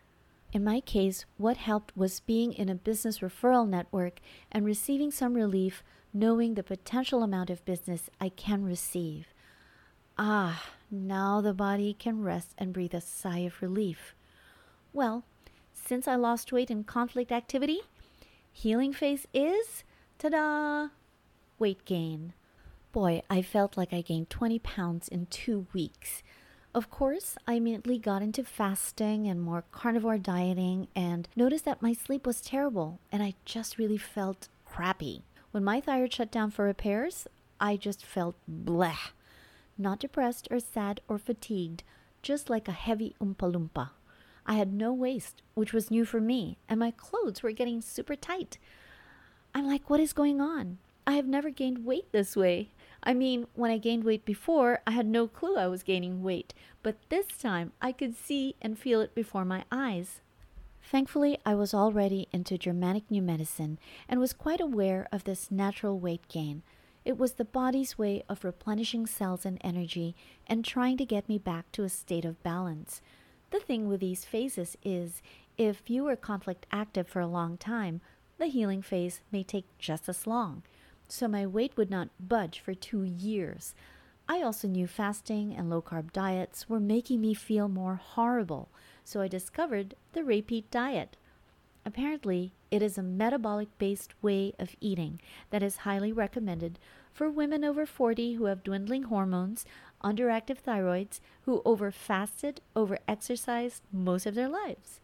In 0.52 0.64
my 0.64 0.80
case, 0.80 1.26
what 1.36 1.58
helped 1.58 1.96
was 1.96 2.20
being 2.20 2.52
in 2.52 2.68
a 2.68 2.74
business 2.74 3.18
referral 3.18 3.68
network 3.68 4.20
and 4.50 4.64
receiving 4.64 5.10
some 5.10 5.34
relief 5.34 5.82
knowing 6.14 6.54
the 6.54 6.62
potential 6.62 7.22
amount 7.22 7.50
of 7.50 7.64
business 7.64 8.08
I 8.20 8.30
can 8.30 8.64
receive. 8.64 9.28
Ah, 10.16 10.64
now 10.90 11.40
the 11.40 11.52
body 11.52 11.94
can 11.98 12.22
rest 12.22 12.54
and 12.56 12.72
breathe 12.72 12.94
a 12.94 13.00
sigh 13.00 13.40
of 13.40 13.60
relief. 13.60 14.14
Well, 14.92 15.24
since 15.74 16.08
I 16.08 16.16
lost 16.16 16.52
weight 16.52 16.70
in 16.70 16.84
conflict 16.84 17.30
activity, 17.30 17.80
healing 18.50 18.92
phase 18.92 19.26
is 19.32 19.84
Ta 20.18 20.30
da! 20.30 20.88
Weight 21.60 21.84
gain. 21.84 22.32
Boy, 22.90 23.22
I 23.30 23.40
felt 23.40 23.76
like 23.76 23.92
I 23.92 24.00
gained 24.00 24.28
20 24.30 24.58
pounds 24.58 25.06
in 25.06 25.26
two 25.26 25.68
weeks. 25.72 26.24
Of 26.74 26.90
course, 26.90 27.36
I 27.46 27.54
immediately 27.54 27.98
got 27.98 28.20
into 28.20 28.42
fasting 28.42 29.28
and 29.28 29.40
more 29.40 29.62
carnivore 29.70 30.18
dieting 30.18 30.88
and 30.96 31.28
noticed 31.36 31.64
that 31.66 31.82
my 31.82 31.92
sleep 31.92 32.26
was 32.26 32.40
terrible 32.40 32.98
and 33.12 33.22
I 33.22 33.34
just 33.44 33.78
really 33.78 33.96
felt 33.96 34.48
crappy. 34.64 35.22
When 35.52 35.62
my 35.62 35.80
thyroid 35.80 36.12
shut 36.12 36.32
down 36.32 36.50
for 36.50 36.64
repairs, 36.64 37.28
I 37.60 37.76
just 37.76 38.04
felt 38.04 38.34
bleh. 38.50 39.12
Not 39.78 40.00
depressed 40.00 40.48
or 40.50 40.58
sad 40.58 41.00
or 41.06 41.18
fatigued, 41.18 41.84
just 42.22 42.50
like 42.50 42.66
a 42.66 42.72
heavy 42.72 43.14
Oompa 43.20 43.52
Loompa. 43.52 43.90
I 44.44 44.54
had 44.54 44.72
no 44.72 44.92
waist, 44.92 45.42
which 45.54 45.72
was 45.72 45.92
new 45.92 46.04
for 46.04 46.20
me, 46.20 46.58
and 46.68 46.80
my 46.80 46.90
clothes 46.90 47.44
were 47.44 47.52
getting 47.52 47.80
super 47.80 48.16
tight. 48.16 48.58
I'm 49.54 49.66
like, 49.66 49.88
what 49.88 50.00
is 50.00 50.12
going 50.12 50.40
on? 50.40 50.78
I 51.06 51.12
have 51.12 51.26
never 51.26 51.50
gained 51.50 51.84
weight 51.84 52.12
this 52.12 52.36
way. 52.36 52.70
I 53.02 53.14
mean, 53.14 53.46
when 53.54 53.70
I 53.70 53.78
gained 53.78 54.04
weight 54.04 54.24
before, 54.24 54.80
I 54.86 54.90
had 54.90 55.06
no 55.06 55.26
clue 55.26 55.56
I 55.56 55.68
was 55.68 55.82
gaining 55.82 56.22
weight, 56.22 56.52
but 56.82 56.96
this 57.08 57.26
time 57.28 57.72
I 57.80 57.92
could 57.92 58.16
see 58.16 58.56
and 58.60 58.78
feel 58.78 59.00
it 59.00 59.14
before 59.14 59.44
my 59.44 59.64
eyes. 59.72 60.20
Thankfully, 60.82 61.38
I 61.44 61.54
was 61.54 61.74
already 61.74 62.28
into 62.32 62.58
Germanic 62.58 63.10
New 63.10 63.22
Medicine 63.22 63.78
and 64.08 64.20
was 64.20 64.32
quite 64.32 64.60
aware 64.60 65.06
of 65.12 65.24
this 65.24 65.50
natural 65.50 65.98
weight 65.98 66.26
gain. 66.28 66.62
It 67.04 67.18
was 67.18 67.32
the 67.32 67.44
body's 67.44 67.96
way 67.96 68.22
of 68.28 68.44
replenishing 68.44 69.06
cells 69.06 69.46
and 69.46 69.58
energy 69.62 70.14
and 70.46 70.64
trying 70.64 70.96
to 70.98 71.06
get 71.06 71.28
me 71.28 71.38
back 71.38 71.70
to 71.72 71.84
a 71.84 71.88
state 71.88 72.24
of 72.24 72.42
balance. 72.42 73.00
The 73.50 73.60
thing 73.60 73.88
with 73.88 74.00
these 74.00 74.24
phases 74.24 74.76
is 74.82 75.22
if 75.56 75.88
you 75.88 76.04
were 76.04 76.16
conflict 76.16 76.66
active 76.70 77.08
for 77.08 77.20
a 77.20 77.26
long 77.26 77.56
time, 77.56 78.00
the 78.38 78.46
healing 78.46 78.82
phase 78.82 79.20
may 79.30 79.42
take 79.42 79.66
just 79.78 80.08
as 80.08 80.26
long. 80.26 80.62
So 81.08 81.28
my 81.28 81.46
weight 81.46 81.76
would 81.76 81.90
not 81.90 82.10
budge 82.20 82.60
for 82.60 82.74
two 82.74 83.02
years. 83.02 83.74
I 84.28 84.42
also 84.42 84.68
knew 84.68 84.86
fasting 84.86 85.54
and 85.56 85.70
low 85.70 85.80
carb 85.80 86.12
diets 86.12 86.68
were 86.68 86.80
making 86.80 87.20
me 87.20 87.32
feel 87.34 87.68
more 87.68 87.96
horrible, 87.96 88.68
so 89.02 89.20
I 89.20 89.28
discovered 89.28 89.94
the 90.12 90.22
Ray 90.22 90.42
Peat 90.42 90.70
diet. 90.70 91.16
Apparently, 91.86 92.52
it 92.70 92.82
is 92.82 92.98
a 92.98 93.02
metabolic 93.02 93.68
based 93.78 94.12
way 94.22 94.52
of 94.58 94.76
eating 94.80 95.18
that 95.48 95.62
is 95.62 95.78
highly 95.78 96.12
recommended 96.12 96.78
for 97.14 97.30
women 97.30 97.64
over 97.64 97.86
40 97.86 98.34
who 98.34 98.44
have 98.44 98.62
dwindling 98.62 99.04
hormones, 99.04 99.64
underactive 100.04 100.58
thyroids, 100.60 101.20
who 101.42 101.62
over 101.64 101.90
fasted, 101.90 102.60
over 102.76 102.98
exercised 103.08 103.82
most 103.90 104.26
of 104.26 104.34
their 104.34 104.48
lives. 104.48 105.00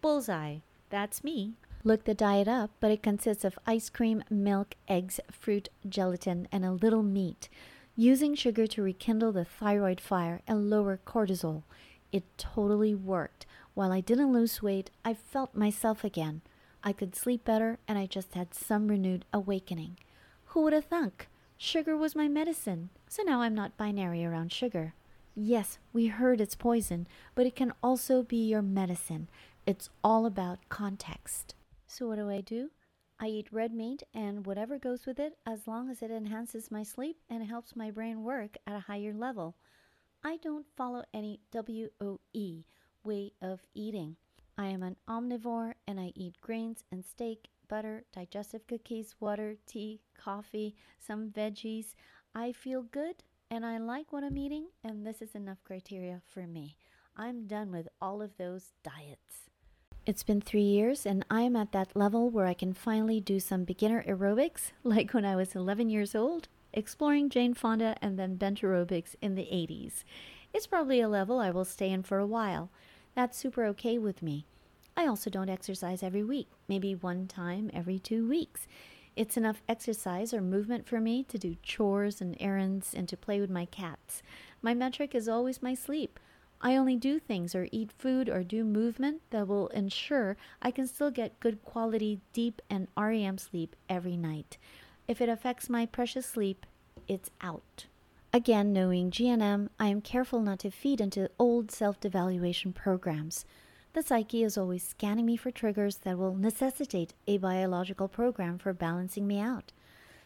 Bullseye. 0.00 0.58
That's 0.88 1.22
me. 1.22 1.54
Look 1.86 2.04
the 2.04 2.14
diet 2.14 2.48
up, 2.48 2.70
but 2.80 2.90
it 2.90 3.02
consists 3.02 3.44
of 3.44 3.58
ice 3.66 3.90
cream, 3.90 4.24
milk, 4.30 4.74
eggs, 4.88 5.20
fruit, 5.30 5.68
gelatin, 5.86 6.48
and 6.50 6.64
a 6.64 6.72
little 6.72 7.02
meat. 7.02 7.50
Using 7.94 8.34
sugar 8.34 8.66
to 8.68 8.82
rekindle 8.82 9.32
the 9.32 9.44
thyroid 9.44 10.00
fire 10.00 10.40
and 10.48 10.70
lower 10.70 10.98
cortisol. 11.06 11.64
It 12.10 12.24
totally 12.38 12.94
worked. 12.94 13.44
While 13.74 13.92
I 13.92 14.00
didn't 14.00 14.32
lose 14.32 14.62
weight, 14.62 14.90
I 15.04 15.12
felt 15.12 15.54
myself 15.54 16.04
again. 16.04 16.40
I 16.82 16.94
could 16.94 17.14
sleep 17.14 17.44
better, 17.44 17.78
and 17.86 17.98
I 17.98 18.06
just 18.06 18.32
had 18.32 18.54
some 18.54 18.88
renewed 18.88 19.26
awakening. 19.30 19.98
Who 20.46 20.62
would 20.62 20.72
have 20.72 20.86
thunk? 20.86 21.28
Sugar 21.58 21.98
was 21.98 22.16
my 22.16 22.28
medicine, 22.28 22.88
so 23.10 23.22
now 23.22 23.42
I'm 23.42 23.54
not 23.54 23.76
binary 23.76 24.24
around 24.24 24.52
sugar. 24.52 24.94
Yes, 25.34 25.78
we 25.92 26.06
heard 26.06 26.40
it's 26.40 26.54
poison, 26.54 27.06
but 27.34 27.44
it 27.44 27.54
can 27.54 27.74
also 27.82 28.22
be 28.22 28.38
your 28.38 28.62
medicine. 28.62 29.28
It's 29.66 29.90
all 30.02 30.24
about 30.24 30.60
context. 30.70 31.54
So, 31.96 32.08
what 32.08 32.16
do 32.16 32.28
I 32.28 32.40
do? 32.40 32.70
I 33.20 33.28
eat 33.28 33.52
red 33.52 33.72
meat 33.72 34.02
and 34.12 34.44
whatever 34.44 34.80
goes 34.80 35.06
with 35.06 35.20
it 35.20 35.38
as 35.46 35.68
long 35.68 35.88
as 35.88 36.02
it 36.02 36.10
enhances 36.10 36.68
my 36.68 36.82
sleep 36.82 37.18
and 37.30 37.46
helps 37.46 37.76
my 37.76 37.92
brain 37.92 38.24
work 38.24 38.56
at 38.66 38.74
a 38.74 38.80
higher 38.80 39.14
level. 39.14 39.54
I 40.24 40.38
don't 40.38 40.66
follow 40.76 41.04
any 41.14 41.38
WOE 41.52 42.64
way 43.04 43.32
of 43.40 43.60
eating. 43.74 44.16
I 44.58 44.66
am 44.66 44.82
an 44.82 44.96
omnivore 45.08 45.74
and 45.86 46.00
I 46.00 46.10
eat 46.16 46.40
grains 46.40 46.82
and 46.90 47.04
steak, 47.04 47.46
butter, 47.68 48.02
digestive 48.12 48.66
cookies, 48.66 49.14
water, 49.20 49.54
tea, 49.64 50.00
coffee, 50.20 50.74
some 50.98 51.30
veggies. 51.30 51.94
I 52.34 52.50
feel 52.50 52.82
good 52.82 53.22
and 53.52 53.64
I 53.64 53.78
like 53.78 54.12
what 54.12 54.24
I'm 54.24 54.36
eating, 54.36 54.66
and 54.82 55.06
this 55.06 55.22
is 55.22 55.36
enough 55.36 55.62
criteria 55.62 56.22
for 56.26 56.44
me. 56.44 56.76
I'm 57.16 57.46
done 57.46 57.70
with 57.70 57.86
all 58.00 58.20
of 58.20 58.36
those 58.36 58.72
diets. 58.82 59.53
It's 60.06 60.22
been 60.22 60.42
three 60.42 60.60
years, 60.60 61.06
and 61.06 61.24
I'm 61.30 61.56
at 61.56 61.72
that 61.72 61.96
level 61.96 62.28
where 62.28 62.44
I 62.44 62.52
can 62.52 62.74
finally 62.74 63.20
do 63.20 63.40
some 63.40 63.64
beginner 63.64 64.04
aerobics, 64.06 64.72
like 64.84 65.14
when 65.14 65.24
I 65.24 65.34
was 65.34 65.54
11 65.54 65.88
years 65.88 66.14
old, 66.14 66.48
exploring 66.74 67.30
Jane 67.30 67.54
Fonda 67.54 67.96
and 68.02 68.18
then 68.18 68.36
bench 68.36 68.60
aerobics 68.60 69.14
in 69.22 69.34
the 69.34 69.44
80s. 69.44 70.04
It's 70.52 70.66
probably 70.66 71.00
a 71.00 71.08
level 71.08 71.40
I 71.40 71.50
will 71.50 71.64
stay 71.64 71.90
in 71.90 72.02
for 72.02 72.18
a 72.18 72.26
while. 72.26 72.68
That's 73.14 73.38
super 73.38 73.64
okay 73.66 73.96
with 73.96 74.22
me. 74.22 74.44
I 74.94 75.06
also 75.06 75.30
don't 75.30 75.48
exercise 75.48 76.02
every 76.02 76.22
week, 76.22 76.48
maybe 76.68 76.94
one 76.94 77.26
time 77.26 77.70
every 77.72 77.98
two 77.98 78.28
weeks. 78.28 78.68
It's 79.16 79.38
enough 79.38 79.62
exercise 79.70 80.34
or 80.34 80.42
movement 80.42 80.86
for 80.86 81.00
me 81.00 81.22
to 81.24 81.38
do 81.38 81.56
chores 81.62 82.20
and 82.20 82.36
errands 82.38 82.92
and 82.92 83.08
to 83.08 83.16
play 83.16 83.40
with 83.40 83.50
my 83.50 83.64
cats. 83.64 84.22
My 84.60 84.74
metric 84.74 85.14
is 85.14 85.30
always 85.30 85.62
my 85.62 85.72
sleep. 85.72 86.20
I 86.64 86.76
only 86.76 86.96
do 86.96 87.18
things 87.18 87.54
or 87.54 87.68
eat 87.70 87.92
food 87.92 88.30
or 88.30 88.42
do 88.42 88.64
movement 88.64 89.20
that 89.28 89.46
will 89.46 89.68
ensure 89.68 90.38
I 90.62 90.70
can 90.70 90.86
still 90.86 91.10
get 91.10 91.38
good 91.38 91.62
quality 91.62 92.22
deep 92.32 92.62
and 92.70 92.88
REM 92.96 93.36
sleep 93.36 93.76
every 93.86 94.16
night. 94.16 94.56
If 95.06 95.20
it 95.20 95.28
affects 95.28 95.68
my 95.68 95.84
precious 95.84 96.24
sleep, 96.24 96.64
it's 97.06 97.30
out. 97.42 97.84
Again, 98.32 98.72
knowing 98.72 99.10
GNM, 99.10 99.68
I 99.78 99.88
am 99.88 100.00
careful 100.00 100.40
not 100.40 100.58
to 100.60 100.70
feed 100.70 101.02
into 101.02 101.30
old 101.38 101.70
self 101.70 102.00
devaluation 102.00 102.74
programs. 102.74 103.44
The 103.92 104.02
psyche 104.02 104.42
is 104.42 104.56
always 104.56 104.82
scanning 104.82 105.26
me 105.26 105.36
for 105.36 105.50
triggers 105.50 105.98
that 105.98 106.16
will 106.16 106.34
necessitate 106.34 107.12
a 107.26 107.36
biological 107.36 108.08
program 108.08 108.56
for 108.56 108.72
balancing 108.72 109.26
me 109.26 109.38
out. 109.38 109.72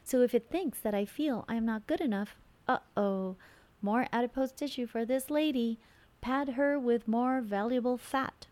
So 0.05 0.23
if 0.23 0.33
it 0.35 0.49
thinks 0.51 0.79
that 0.79 0.95
I 0.95 1.05
feel 1.05 1.45
I 1.49 1.57
am 1.57 1.67
not 1.67 1.89
good 1.89 2.01
enough, 2.01 2.37
uh 2.69 2.79
oh, 2.97 3.35
more 3.83 4.07
adipose 4.13 4.53
tissue 4.53 4.87
for 4.87 5.05
this 5.05 5.31
lady. 5.31 5.81
Pad 6.21 6.51
her 6.51 6.79
with 6.79 7.09
more 7.09 7.41
valuable 7.41 7.97
fat. 7.97 8.47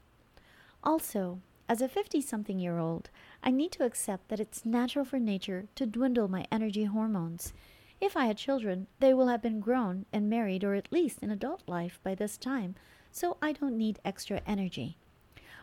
Also, 0.83 1.41
as 1.69 1.83
a 1.83 1.89
50 1.89 2.21
something 2.21 2.61
year 2.61 2.79
old, 2.79 3.11
I 3.43 3.51
need 3.51 3.73
to 3.73 3.85
accept 3.85 4.29
that 4.29 4.41
it's 4.41 4.65
natural 4.65 5.05
for 5.05 5.19
nature 5.19 5.67
to 5.75 5.85
dwindle 5.85 6.29
my 6.29 6.47
energy 6.53 6.85
hormones. 6.85 7.53
If 8.01 8.17
I 8.17 8.27
had 8.27 8.37
children, 8.37 8.87
they 9.01 9.13
will 9.13 9.29
have 9.29 9.43
been 9.43 9.61
grown 9.61 10.07
and 10.13 10.31
married 10.31 10.63
or 10.63 10.75
at 10.75 10.93
least 10.93 11.23
in 11.23 11.31
adult 11.31 11.63
life 11.67 11.99
by 12.03 12.15
this 12.15 12.37
time, 12.37 12.77
so 13.11 13.37
I 13.43 13.53
don't 13.53 13.77
need 13.77 13.99
extra 14.05 14.43
energy. 14.47 14.97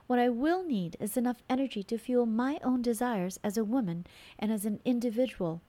What 0.07 0.19
I 0.19 0.29
will 0.29 0.63
need 0.63 0.97
is 0.99 1.15
enough 1.15 1.41
energy 1.49 1.83
to 1.83 1.97
fuel 1.97 2.25
my 2.25 2.59
own 2.63 2.81
desires 2.81 3.39
as 3.43 3.55
a 3.55 3.63
woman 3.63 4.05
and 4.37 4.51
as 4.51 4.65
an 4.65 4.81
individual, 4.83 5.61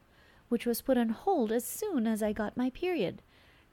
which 0.48 0.66
was 0.66 0.82
put 0.82 0.98
on 0.98 1.10
hold 1.10 1.52
as 1.52 1.64
soon 1.64 2.06
as 2.06 2.22
I 2.22 2.32
got 2.32 2.56
my 2.56 2.70
period. 2.70 3.22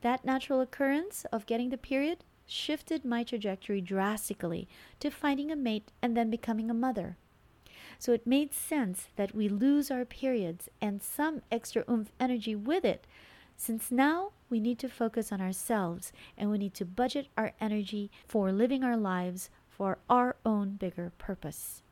That 0.02 0.26
natural 0.26 0.62
occurrence 0.62 1.26
of 1.32 1.45
getting 1.47 1.69
the 1.69 1.78
period 1.78 2.24
shifted 2.52 3.06
my 3.06 3.24
trajectory 3.24 3.82
drastically 3.82 4.68
to 5.00 5.10
finding 5.10 5.52
a 5.52 5.56
mate 5.56 5.90
and 6.02 6.16
then 6.16 6.30
becoming 6.30 6.70
a 6.70 6.74
mother. 6.74 7.16
So 7.98 8.12
it 8.14 8.28
made 8.28 8.54
sense 8.54 9.08
that 9.16 9.34
we 9.34 9.48
lose 9.48 9.90
our 9.90 10.06
periods 10.06 10.70
and 10.82 11.02
some 11.02 11.42
extra 11.52 11.84
oomph 11.90 12.12
energy 12.20 12.56
with 12.56 12.84
it, 12.84 13.06
since 13.56 13.92
now 13.92 14.32
we 14.50 14.60
need 14.60 14.80
to 14.80 14.90
focus 14.90 15.32
on 15.32 15.40
ourselves 15.40 16.12
and 16.38 16.50
we 16.50 16.58
need 16.58 16.74
to 16.74 16.86
budget 16.86 17.28
our 17.38 17.54
energy 17.62 18.10
for 18.28 18.52
living 18.52 18.84
our 18.84 18.98
lives 18.98 19.50
for 19.70 20.00
our 20.10 20.36
own 20.46 20.72
bigger 20.72 21.12
purpose. 21.18 21.84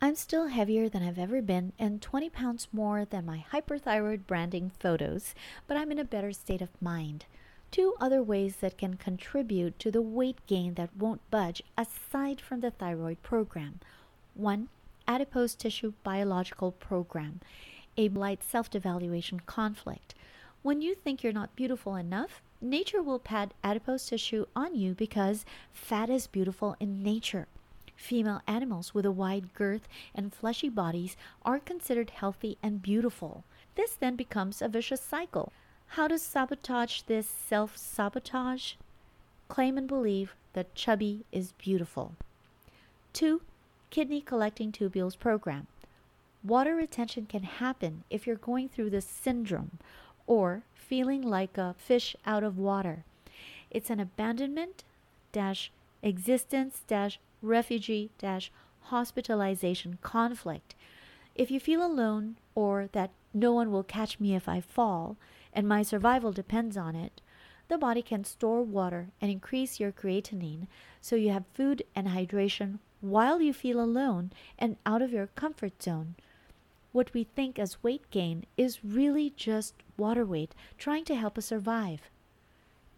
I'm 0.00 0.16
still 0.16 0.46
heavier 0.46 0.88
than 0.88 1.02
I've 1.02 1.18
ever 1.18 1.42
been 1.42 1.72
and 1.78 2.00
20 2.00 2.30
pounds 2.30 2.66
more 2.72 3.04
than 3.04 3.26
my 3.26 3.44
hyperthyroid 3.52 4.26
branding 4.26 4.72
photos, 4.78 5.34
but 5.66 5.76
I'm 5.76 5.92
in 5.92 5.98
a 5.98 6.04
better 6.04 6.32
state 6.32 6.62
of 6.62 6.80
mind. 6.80 7.26
Two 7.72 7.94
other 7.98 8.22
ways 8.22 8.56
that 8.56 8.76
can 8.76 8.98
contribute 8.98 9.78
to 9.78 9.90
the 9.90 10.02
weight 10.02 10.46
gain 10.46 10.74
that 10.74 10.94
won't 10.94 11.22
budge 11.30 11.62
aside 11.78 12.38
from 12.38 12.60
the 12.60 12.70
thyroid 12.70 13.22
program. 13.22 13.80
One, 14.34 14.68
adipose 15.08 15.54
tissue 15.54 15.94
biological 16.04 16.72
program, 16.72 17.40
a 17.96 18.10
light 18.10 18.44
self 18.44 18.70
devaluation 18.70 19.46
conflict. 19.46 20.14
When 20.60 20.82
you 20.82 20.94
think 20.94 21.22
you're 21.24 21.32
not 21.32 21.56
beautiful 21.56 21.96
enough, 21.96 22.42
nature 22.60 23.02
will 23.02 23.18
pad 23.18 23.54
adipose 23.64 24.06
tissue 24.06 24.44
on 24.54 24.74
you 24.74 24.92
because 24.92 25.46
fat 25.72 26.10
is 26.10 26.26
beautiful 26.26 26.76
in 26.78 27.02
nature. 27.02 27.46
Female 27.96 28.42
animals 28.46 28.92
with 28.92 29.06
a 29.06 29.10
wide 29.10 29.54
girth 29.54 29.88
and 30.14 30.34
fleshy 30.34 30.68
bodies 30.68 31.16
are 31.42 31.58
considered 31.58 32.10
healthy 32.10 32.58
and 32.62 32.82
beautiful. 32.82 33.44
This 33.76 33.94
then 33.94 34.14
becomes 34.14 34.60
a 34.60 34.68
vicious 34.68 35.00
cycle. 35.00 35.54
How 35.96 36.08
to 36.08 36.18
sabotage 36.18 37.02
this 37.02 37.26
self 37.26 37.76
sabotage? 37.76 38.76
Claim 39.48 39.76
and 39.76 39.86
believe 39.86 40.34
that 40.54 40.74
chubby 40.74 41.26
is 41.30 41.52
beautiful. 41.58 42.14
2 43.12 43.42
kidney 43.90 44.22
collecting 44.22 44.72
tubules 44.72 45.18
program. 45.18 45.66
Water 46.42 46.74
retention 46.74 47.26
can 47.26 47.42
happen 47.42 48.04
if 48.08 48.26
you're 48.26 48.36
going 48.36 48.70
through 48.70 48.88
this 48.88 49.04
syndrome 49.04 49.78
or 50.26 50.62
feeling 50.74 51.20
like 51.20 51.58
a 51.58 51.74
fish 51.76 52.16
out 52.24 52.42
of 52.42 52.56
water. 52.56 53.04
It's 53.70 53.90
an 53.90 54.00
abandonment 54.00 54.84
dash 55.30 55.70
existence 56.02 56.80
dash 56.86 57.20
refugee 57.42 58.08
dash 58.16 58.50
hospitalization 58.84 59.98
conflict. 60.00 60.74
If 61.34 61.50
you 61.50 61.60
feel 61.60 61.84
alone 61.84 62.36
or 62.54 62.88
that 62.92 63.10
no 63.34 63.52
one 63.52 63.70
will 63.70 63.82
catch 63.82 64.18
me 64.18 64.34
if 64.34 64.48
I 64.48 64.62
fall 64.62 65.18
and 65.52 65.68
my 65.68 65.82
survival 65.82 66.32
depends 66.32 66.76
on 66.76 66.96
it, 66.96 67.20
the 67.68 67.78
body 67.78 68.02
can 68.02 68.24
store 68.24 68.62
water 68.62 69.08
and 69.20 69.30
increase 69.30 69.80
your 69.80 69.92
creatinine 69.92 70.66
so 71.00 71.16
you 71.16 71.30
have 71.30 71.44
food 71.54 71.82
and 71.94 72.08
hydration 72.08 72.78
while 73.00 73.40
you 73.40 73.52
feel 73.52 73.80
alone 73.80 74.30
and 74.58 74.76
out 74.84 75.02
of 75.02 75.12
your 75.12 75.26
comfort 75.28 75.82
zone. 75.82 76.14
What 76.92 77.14
we 77.14 77.24
think 77.24 77.58
as 77.58 77.82
weight 77.82 78.10
gain 78.10 78.44
is 78.56 78.84
really 78.84 79.32
just 79.36 79.74
water 79.96 80.24
weight 80.24 80.54
trying 80.76 81.04
to 81.06 81.14
help 81.14 81.38
us 81.38 81.46
survive. 81.46 82.10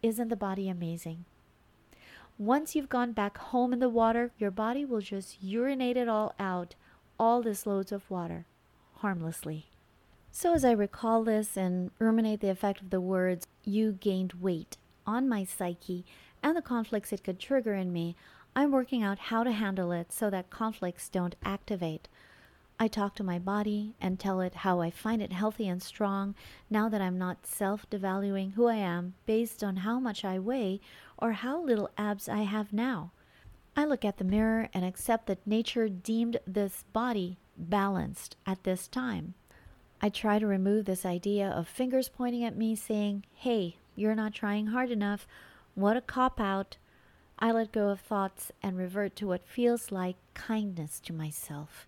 Isn't 0.03 0.29
the 0.29 0.37
body 0.37 0.69
amazing? 0.69 1.25
Once 2.37 2.75
you've 2.75 2.89
gone 2.89 3.13
back 3.13 3.39
home 3.39 3.73
in 3.73 3.79
the 3.79 3.89
water, 3.89 4.33
your 4.39 4.51
body 4.51 4.85
will 4.85 5.01
just 5.01 5.41
urinate 5.41 5.97
it 5.97 6.09
all 6.09 6.35
out, 6.41 6.75
all 7.17 7.41
this 7.43 7.65
loads 7.65 7.93
of 7.93 8.11
water, 8.11 8.45
harmlessly. 8.97 9.67
So, 10.37 10.53
as 10.53 10.65
I 10.65 10.73
recall 10.73 11.23
this 11.23 11.57
and 11.57 11.93
ruminate 12.01 12.41
the 12.41 12.51
effect 12.51 12.81
of 12.81 12.91
the 12.91 13.01
words, 13.01 13.47
you 13.63 13.93
gained 13.93 14.33
weight, 14.41 14.77
on 15.07 15.29
my 15.29 15.45
psyche 15.45 16.05
and 16.43 16.57
the 16.57 16.61
conflicts 16.61 17.13
it 17.13 17.23
could 17.23 17.39
trigger 17.39 17.75
in 17.75 17.93
me, 17.93 18.17
I'm 18.57 18.73
working 18.73 19.01
out 19.01 19.31
how 19.31 19.45
to 19.45 19.53
handle 19.53 19.93
it 19.93 20.11
so 20.13 20.31
that 20.31 20.51
conflicts 20.51 21.09
don't 21.09 21.37
activate. 21.45 22.09
I 22.81 22.89
talk 22.89 23.15
to 23.15 23.23
my 23.23 23.39
body 23.39 23.95
and 24.01 24.19
tell 24.19 24.41
it 24.41 24.57
how 24.57 24.81
I 24.81 24.91
find 24.91 25.23
it 25.23 25.33
healthy 25.33 25.69
and 25.69 25.81
strong 25.81 26.35
now 26.69 26.89
that 26.89 27.01
I'm 27.01 27.17
not 27.17 27.47
self 27.47 27.89
devaluing 27.89 28.55
who 28.55 28.67
I 28.67 28.77
am 28.77 29.15
based 29.27 29.63
on 29.63 29.77
how 29.77 30.01
much 30.01 30.25
I 30.25 30.41
weigh 30.41 30.81
or 31.17 31.35
how 31.35 31.63
little 31.63 31.91
abs 31.97 32.29
I 32.29 32.43
have 32.43 32.73
now. 32.73 33.13
I 33.77 33.85
look 33.85 34.05
at 34.05 34.17
the 34.19 34.25
mirror 34.25 34.69
and 34.75 34.85
accept 34.85 35.27
that 35.27 35.47
nature 35.47 35.89
deemed 35.89 36.39
this 36.45 36.83
body 36.93 37.39
balanced 37.57 38.35
at 38.45 38.65
this 38.65 38.89
time. 38.89 39.35
I 40.01 40.09
try 40.09 40.39
to 40.39 40.47
remove 40.47 40.85
this 40.85 41.07
idea 41.07 41.49
of 41.49 41.67
fingers 41.67 42.09
pointing 42.09 42.45
at 42.45 42.57
me 42.57 42.77
saying, 42.77 43.25
hey, 43.35 43.77
you're 43.97 44.15
not 44.15 44.35
trying 44.35 44.69
hard 44.69 44.91
enough. 44.91 45.27
What 45.75 45.97
a 45.97 46.01
cop 46.01 46.41
out. 46.41 46.77
I 47.39 47.53
let 47.53 47.73
go 47.73 47.89
of 47.89 48.01
thoughts 48.01 48.53
and 48.63 48.77
revert 48.77 49.17
to 49.17 49.27
what 49.27 49.47
feels 49.47 49.91
like 49.91 50.17
kindness 50.35 51.01
to 51.01 51.13
myself. 51.13 51.87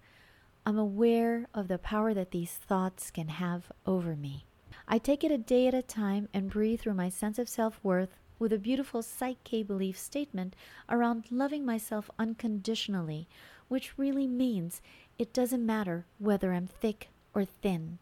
I'm 0.65 0.79
aware 0.79 1.47
of 1.55 1.69
the 1.69 1.79
power 1.79 2.13
that 2.15 2.33
these 2.33 2.53
thoughts 2.53 3.11
can 3.11 3.29
have 3.29 3.71
over 3.87 4.17
me. 4.17 4.47
I 4.89 4.99
take 4.99 5.23
it 5.23 5.31
a 5.31 5.39
day 5.39 5.69
at 5.69 5.75
a 5.75 5.83
time 5.83 6.29
and 6.35 6.51
breathe 6.51 6.81
through 6.81 6.95
my 6.95 7.09
sense 7.09 7.39
of 7.39 7.49
self 7.49 7.79
worth 7.83 8.17
with 8.39 8.53
a 8.53 8.59
beautiful 8.59 9.03
Psyche 9.03 9.63
belief 9.63 9.99
statement 9.99 10.55
around 10.89 11.25
loving 11.31 11.65
myself 11.65 12.11
unconditionally, 12.19 13.29
which 13.69 13.97
really 13.97 14.27
means 14.27 14.81
it 15.19 15.33
doesn't 15.33 15.65
matter 15.65 16.05
whether 16.19 16.53
I'm 16.53 16.67
thick 16.67 17.09
or 17.37 17.45
thin. 17.45 17.99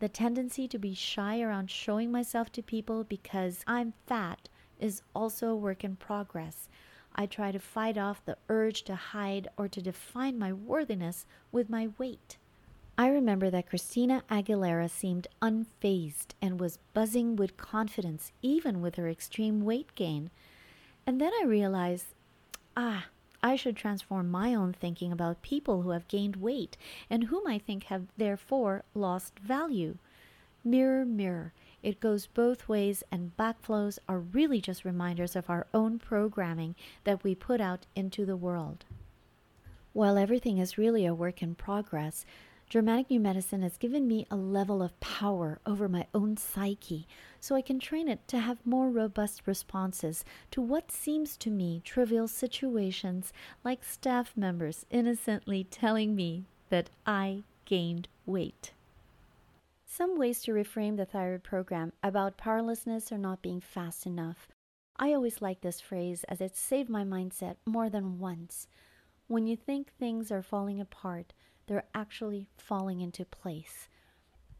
The 0.00 0.08
tendency 0.08 0.68
to 0.68 0.78
be 0.78 0.92
shy 0.92 1.40
around 1.40 1.70
showing 1.70 2.10
myself 2.10 2.50
to 2.52 2.62
people 2.62 3.04
because 3.04 3.64
I'm 3.66 3.94
fat 4.06 4.48
is 4.78 5.02
also 5.14 5.48
a 5.48 5.56
work 5.56 5.84
in 5.84 5.96
progress. 5.96 6.68
I 7.14 7.26
try 7.26 7.52
to 7.52 7.58
fight 7.58 7.96
off 7.96 8.24
the 8.24 8.36
urge 8.48 8.82
to 8.82 8.94
hide 8.94 9.48
or 9.56 9.68
to 9.68 9.80
define 9.80 10.38
my 10.38 10.52
worthiness 10.52 11.24
with 11.50 11.70
my 11.70 11.88
weight. 11.98 12.36
I 12.96 13.08
remember 13.08 13.48
that 13.50 13.68
Christina 13.68 14.24
Aguilera 14.28 14.90
seemed 14.90 15.28
unfazed 15.40 16.34
and 16.42 16.58
was 16.58 16.80
buzzing 16.94 17.36
with 17.36 17.56
confidence 17.56 18.32
even 18.42 18.80
with 18.80 18.96
her 18.96 19.08
extreme 19.08 19.64
weight 19.64 19.94
gain. 19.94 20.30
And 21.06 21.20
then 21.20 21.32
I 21.40 21.44
realized, 21.44 22.06
ah, 22.76 23.06
I 23.42 23.56
should 23.56 23.76
transform 23.76 24.30
my 24.30 24.54
own 24.54 24.72
thinking 24.72 25.12
about 25.12 25.42
people 25.42 25.82
who 25.82 25.90
have 25.90 26.08
gained 26.08 26.36
weight 26.36 26.76
and 27.08 27.24
whom 27.24 27.46
I 27.46 27.58
think 27.58 27.84
have 27.84 28.06
therefore 28.16 28.84
lost 28.94 29.38
value. 29.38 29.98
Mirror, 30.64 31.06
mirror, 31.06 31.52
it 31.82 32.00
goes 32.00 32.26
both 32.26 32.68
ways, 32.68 33.04
and 33.12 33.36
backflows 33.36 33.98
are 34.08 34.18
really 34.18 34.60
just 34.60 34.84
reminders 34.84 35.36
of 35.36 35.48
our 35.48 35.68
own 35.72 35.98
programming 36.00 36.74
that 37.04 37.22
we 37.22 37.34
put 37.34 37.60
out 37.60 37.86
into 37.94 38.26
the 38.26 38.36
world. 38.36 38.84
While 39.92 40.18
everything 40.18 40.58
is 40.58 40.76
really 40.76 41.06
a 41.06 41.14
work 41.14 41.40
in 41.40 41.54
progress, 41.54 42.26
Germanic 42.68 43.08
New 43.08 43.18
Medicine 43.18 43.62
has 43.62 43.78
given 43.78 44.06
me 44.06 44.26
a 44.30 44.36
level 44.36 44.82
of 44.82 45.00
power 45.00 45.58
over 45.64 45.88
my 45.88 46.06
own 46.12 46.36
psyche 46.36 47.08
so 47.40 47.54
I 47.54 47.62
can 47.62 47.78
train 47.80 48.08
it 48.08 48.28
to 48.28 48.38
have 48.38 48.66
more 48.66 48.90
robust 48.90 49.46
responses 49.46 50.22
to 50.50 50.60
what 50.60 50.92
seems 50.92 51.38
to 51.38 51.50
me 51.50 51.80
trivial 51.82 52.28
situations 52.28 53.32
like 53.64 53.82
staff 53.84 54.36
members 54.36 54.84
innocently 54.90 55.64
telling 55.64 56.14
me 56.14 56.44
that 56.68 56.90
I 57.06 57.44
gained 57.64 58.06
weight. 58.26 58.72
Some 59.86 60.18
ways 60.18 60.42
to 60.42 60.52
reframe 60.52 60.98
the 60.98 61.06
thyroid 61.06 61.44
program 61.44 61.94
about 62.02 62.36
powerlessness 62.36 63.10
or 63.10 63.16
not 63.16 63.40
being 63.40 63.62
fast 63.62 64.04
enough. 64.04 64.46
I 64.98 65.14
always 65.14 65.40
like 65.40 65.62
this 65.62 65.80
phrase 65.80 66.22
as 66.24 66.42
it 66.42 66.54
saved 66.54 66.90
my 66.90 67.02
mindset 67.02 67.56
more 67.64 67.88
than 67.88 68.18
once. 68.18 68.68
When 69.26 69.46
you 69.46 69.56
think 69.56 69.90
things 69.94 70.30
are 70.30 70.42
falling 70.42 70.80
apart, 70.82 71.32
they're 71.68 71.84
actually 71.94 72.48
falling 72.56 73.00
into 73.00 73.24
place. 73.24 73.88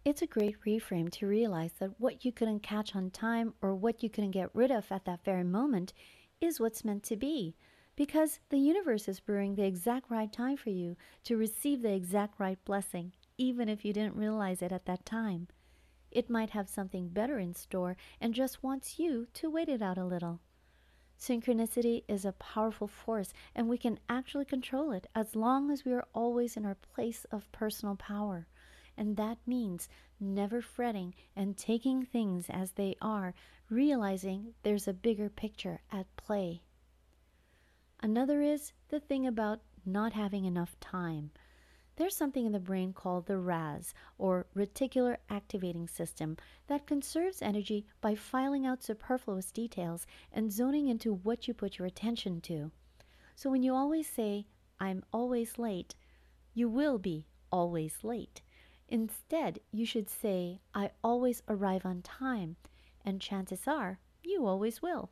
It's 0.05 0.23
a 0.23 0.27
great 0.27 0.57
reframe 0.65 1.11
to 1.13 1.27
realize 1.27 1.73
that 1.81 1.99
what 1.99 2.25
you 2.25 2.33
couldn't 2.33 2.63
catch 2.63 2.95
on 2.95 3.11
time 3.11 3.55
or 3.61 3.75
what 3.75 4.03
you 4.03 4.09
couldn't 4.09 4.31
get 4.31 4.55
rid 4.55 4.71
of 4.71 4.91
at 4.93 5.05
that 5.07 5.25
very 5.25 5.45
moment 5.45 5.93
is 6.41 6.61
what's 6.61 6.85
meant 6.85 7.03
to 7.05 7.17
be. 7.17 7.57
Because 7.97 8.39
the 8.49 8.59
universe 8.59 9.09
is 9.09 9.19
brewing 9.19 9.55
the 9.55 9.67
exact 9.67 10.09
right 10.09 10.33
time 10.33 10.57
for 10.57 10.71
you 10.71 10.97
to 11.25 11.37
receive 11.37 11.83
the 11.83 11.93
exact 11.93 12.39
right 12.39 12.65
blessing, 12.65 13.13
even 13.37 13.69
if 13.69 13.85
you 13.85 13.93
didn't 13.93 14.17
realize 14.17 14.63
it 14.63 14.71
at 14.71 14.87
that 14.87 15.05
time. 15.05 15.49
It 16.11 16.31
might 16.31 16.51
have 16.51 16.69
something 16.69 17.09
better 17.09 17.39
in 17.39 17.55
store 17.55 17.97
and 18.21 18.33
just 18.33 18.63
wants 18.63 18.99
you 18.99 19.27
to 19.35 19.51
wait 19.51 19.69
it 19.69 19.83
out 19.83 19.99
a 19.99 20.05
little. 20.05 20.41
Synchronicity 21.19 22.05
is 22.07 22.25
a 22.25 22.33
powerful 22.33 22.87
force, 22.87 23.33
and 23.55 23.69
we 23.69 23.77
can 23.77 23.99
actually 24.09 24.45
control 24.45 24.93
it 24.93 25.09
as 25.15 25.35
long 25.35 25.71
as 25.71 25.85
we 25.85 25.93
are 25.93 26.07
always 26.15 26.57
in 26.57 26.65
our 26.65 26.77
place 26.77 27.27
of 27.33 27.51
personal 27.51 27.97
power. 27.97 28.47
And 28.97 29.17
that 29.17 29.39
means 29.47 29.89
never 30.21 30.63
fretting 30.63 31.15
and 31.35 31.57
taking 31.57 32.05
things 32.05 32.47
as 32.49 32.73
they 32.73 32.95
are, 33.01 33.35
realizing 33.69 34.55
there's 34.63 34.87
a 34.87 34.93
bigger 34.93 35.29
picture 35.29 35.81
at 35.91 36.07
play. 36.17 36.63
Another 38.01 38.41
is 38.41 38.73
the 38.89 39.01
thing 39.01 39.27
about 39.27 39.61
not 39.85 40.13
having 40.13 40.45
enough 40.45 40.79
time. 40.79 41.33
There's 41.99 42.15
something 42.15 42.47
in 42.47 42.53
the 42.53 42.61
brain 42.61 42.93
called 42.93 43.27
the 43.27 43.39
RAS, 43.39 43.93
or 44.19 44.47
reticular 44.55 45.17
activating 45.29 45.89
system, 45.89 46.37
that 46.69 46.87
conserves 46.87 47.43
energy 47.43 47.87
by 48.01 48.15
filing 48.15 48.65
out 48.65 48.85
superfluous 48.85 49.51
details 49.51 50.07
and 50.33 50.53
zoning 50.53 50.87
into 50.87 51.13
what 51.13 51.49
you 51.49 51.55
put 51.55 51.77
your 51.77 51.87
attention 51.87 52.41
to. 52.43 52.71
So 53.35 53.51
when 53.51 53.65
you 53.65 53.75
always 53.75 54.09
say, 54.09 54.47
I'm 54.79 55.03
always 55.13 55.59
late, 55.59 55.97
you 56.55 56.69
will 56.69 56.99
be 56.99 57.27
always 57.51 58.05
late. 58.05 58.43
Instead, 58.89 59.59
you 59.73 59.85
should 59.85 60.09
say, 60.09 60.61
I 60.73 60.93
always 61.03 61.43
arrive 61.49 61.85
on 61.85 62.03
time, 62.03 62.55
and 63.05 63.21
chances 63.21 63.67
are 63.67 63.99
you 64.23 64.47
always 64.47 64.81
will. 64.81 65.11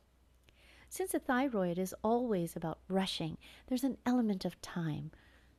Since 0.87 1.11
the 1.11 1.19
thyroid 1.19 1.79
is 1.79 1.93
always 2.01 2.55
about 2.55 2.79
rushing, 2.87 3.37
there's 3.67 3.83
an 3.83 3.97
element 4.05 4.45
of 4.45 4.61
time. 4.61 5.11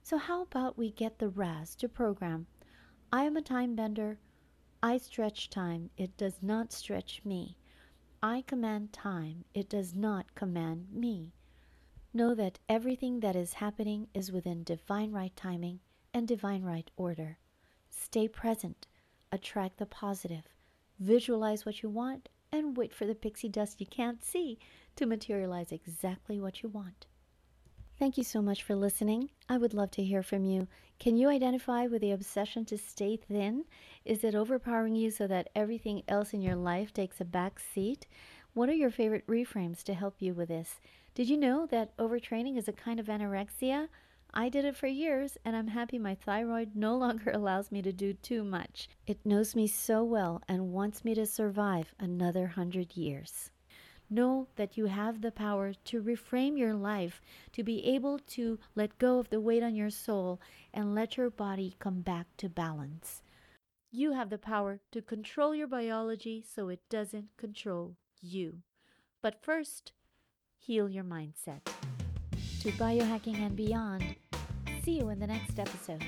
So, 0.02 0.16
how 0.18 0.42
about 0.42 0.78
we 0.78 0.90
get 0.90 1.18
the 1.18 1.28
RAS 1.28 1.74
to 1.76 1.88
program? 1.88 2.46
I 3.12 3.24
am 3.24 3.36
a 3.36 3.42
time 3.42 3.74
bender. 3.74 4.18
I 4.82 4.98
stretch 4.98 5.50
time. 5.50 5.90
It 5.96 6.16
does 6.16 6.42
not 6.42 6.72
stretch 6.72 7.22
me. 7.24 7.56
I 8.22 8.42
command 8.42 8.92
time. 8.92 9.44
It 9.54 9.68
does 9.68 9.94
not 9.94 10.34
command 10.34 10.92
me. 10.92 11.32
Know 12.14 12.34
that 12.34 12.58
everything 12.68 13.20
that 13.20 13.36
is 13.36 13.54
happening 13.54 14.08
is 14.14 14.32
within 14.32 14.64
divine 14.64 15.12
right 15.12 15.34
timing 15.36 15.80
and 16.14 16.26
divine 16.26 16.62
right 16.62 16.90
order. 16.96 17.38
Stay 17.90 18.28
present. 18.28 18.86
Attract 19.30 19.78
the 19.78 19.86
positive. 19.86 20.48
Visualize 20.98 21.66
what 21.66 21.82
you 21.82 21.90
want 21.90 22.28
and 22.50 22.76
wait 22.76 22.94
for 22.94 23.04
the 23.04 23.14
pixie 23.14 23.48
dust 23.48 23.80
you 23.80 23.86
can't 23.86 24.24
see 24.24 24.58
to 24.96 25.06
materialize 25.06 25.70
exactly 25.70 26.40
what 26.40 26.62
you 26.62 26.68
want. 26.68 27.06
Thank 27.98 28.16
you 28.16 28.22
so 28.22 28.40
much 28.40 28.62
for 28.62 28.76
listening. 28.76 29.30
I 29.48 29.58
would 29.58 29.74
love 29.74 29.90
to 29.92 30.04
hear 30.04 30.22
from 30.22 30.44
you. 30.44 30.68
Can 31.00 31.16
you 31.16 31.28
identify 31.28 31.88
with 31.88 32.00
the 32.00 32.12
obsession 32.12 32.64
to 32.66 32.78
stay 32.78 33.16
thin? 33.16 33.64
Is 34.04 34.22
it 34.22 34.36
overpowering 34.36 34.94
you 34.94 35.10
so 35.10 35.26
that 35.26 35.50
everything 35.56 36.04
else 36.06 36.32
in 36.32 36.40
your 36.40 36.54
life 36.54 36.92
takes 36.92 37.20
a 37.20 37.24
back 37.24 37.58
seat? 37.58 38.06
What 38.54 38.68
are 38.68 38.74
your 38.74 38.92
favorite 38.92 39.26
reframes 39.26 39.82
to 39.82 39.94
help 39.94 40.22
you 40.22 40.32
with 40.32 40.46
this? 40.46 40.80
Did 41.16 41.28
you 41.28 41.36
know 41.36 41.66
that 41.66 41.96
overtraining 41.96 42.56
is 42.56 42.68
a 42.68 42.72
kind 42.72 43.00
of 43.00 43.06
anorexia? 43.06 43.88
I 44.32 44.48
did 44.48 44.64
it 44.64 44.76
for 44.76 44.86
years, 44.86 45.36
and 45.44 45.56
I'm 45.56 45.66
happy 45.66 45.98
my 45.98 46.14
thyroid 46.14 46.76
no 46.76 46.96
longer 46.96 47.30
allows 47.34 47.72
me 47.72 47.82
to 47.82 47.92
do 47.92 48.12
too 48.12 48.44
much. 48.44 48.88
It 49.08 49.26
knows 49.26 49.56
me 49.56 49.66
so 49.66 50.04
well 50.04 50.40
and 50.46 50.72
wants 50.72 51.04
me 51.04 51.16
to 51.16 51.26
survive 51.26 51.92
another 51.98 52.46
hundred 52.46 52.96
years. 52.96 53.50
Know 54.10 54.48
that 54.56 54.76
you 54.76 54.86
have 54.86 55.20
the 55.20 55.30
power 55.30 55.74
to 55.84 56.02
reframe 56.02 56.58
your 56.58 56.74
life, 56.74 57.20
to 57.52 57.62
be 57.62 57.84
able 57.84 58.18
to 58.30 58.58
let 58.74 58.98
go 58.98 59.18
of 59.18 59.28
the 59.28 59.40
weight 59.40 59.62
on 59.62 59.74
your 59.74 59.90
soul 59.90 60.40
and 60.72 60.94
let 60.94 61.16
your 61.16 61.28
body 61.28 61.76
come 61.78 62.00
back 62.00 62.26
to 62.38 62.48
balance. 62.48 63.22
You 63.90 64.12
have 64.12 64.30
the 64.30 64.38
power 64.38 64.80
to 64.92 65.02
control 65.02 65.54
your 65.54 65.66
biology 65.66 66.44
so 66.46 66.68
it 66.68 66.80
doesn't 66.88 67.36
control 67.36 67.96
you. 68.20 68.58
But 69.22 69.42
first, 69.42 69.92
heal 70.56 70.88
your 70.88 71.04
mindset. 71.04 71.64
To 72.60 72.70
biohacking 72.72 73.38
and 73.38 73.56
beyond, 73.56 74.16
see 74.82 74.98
you 74.98 75.08
in 75.10 75.20
the 75.20 75.26
next 75.26 75.58
episode. 75.58 76.04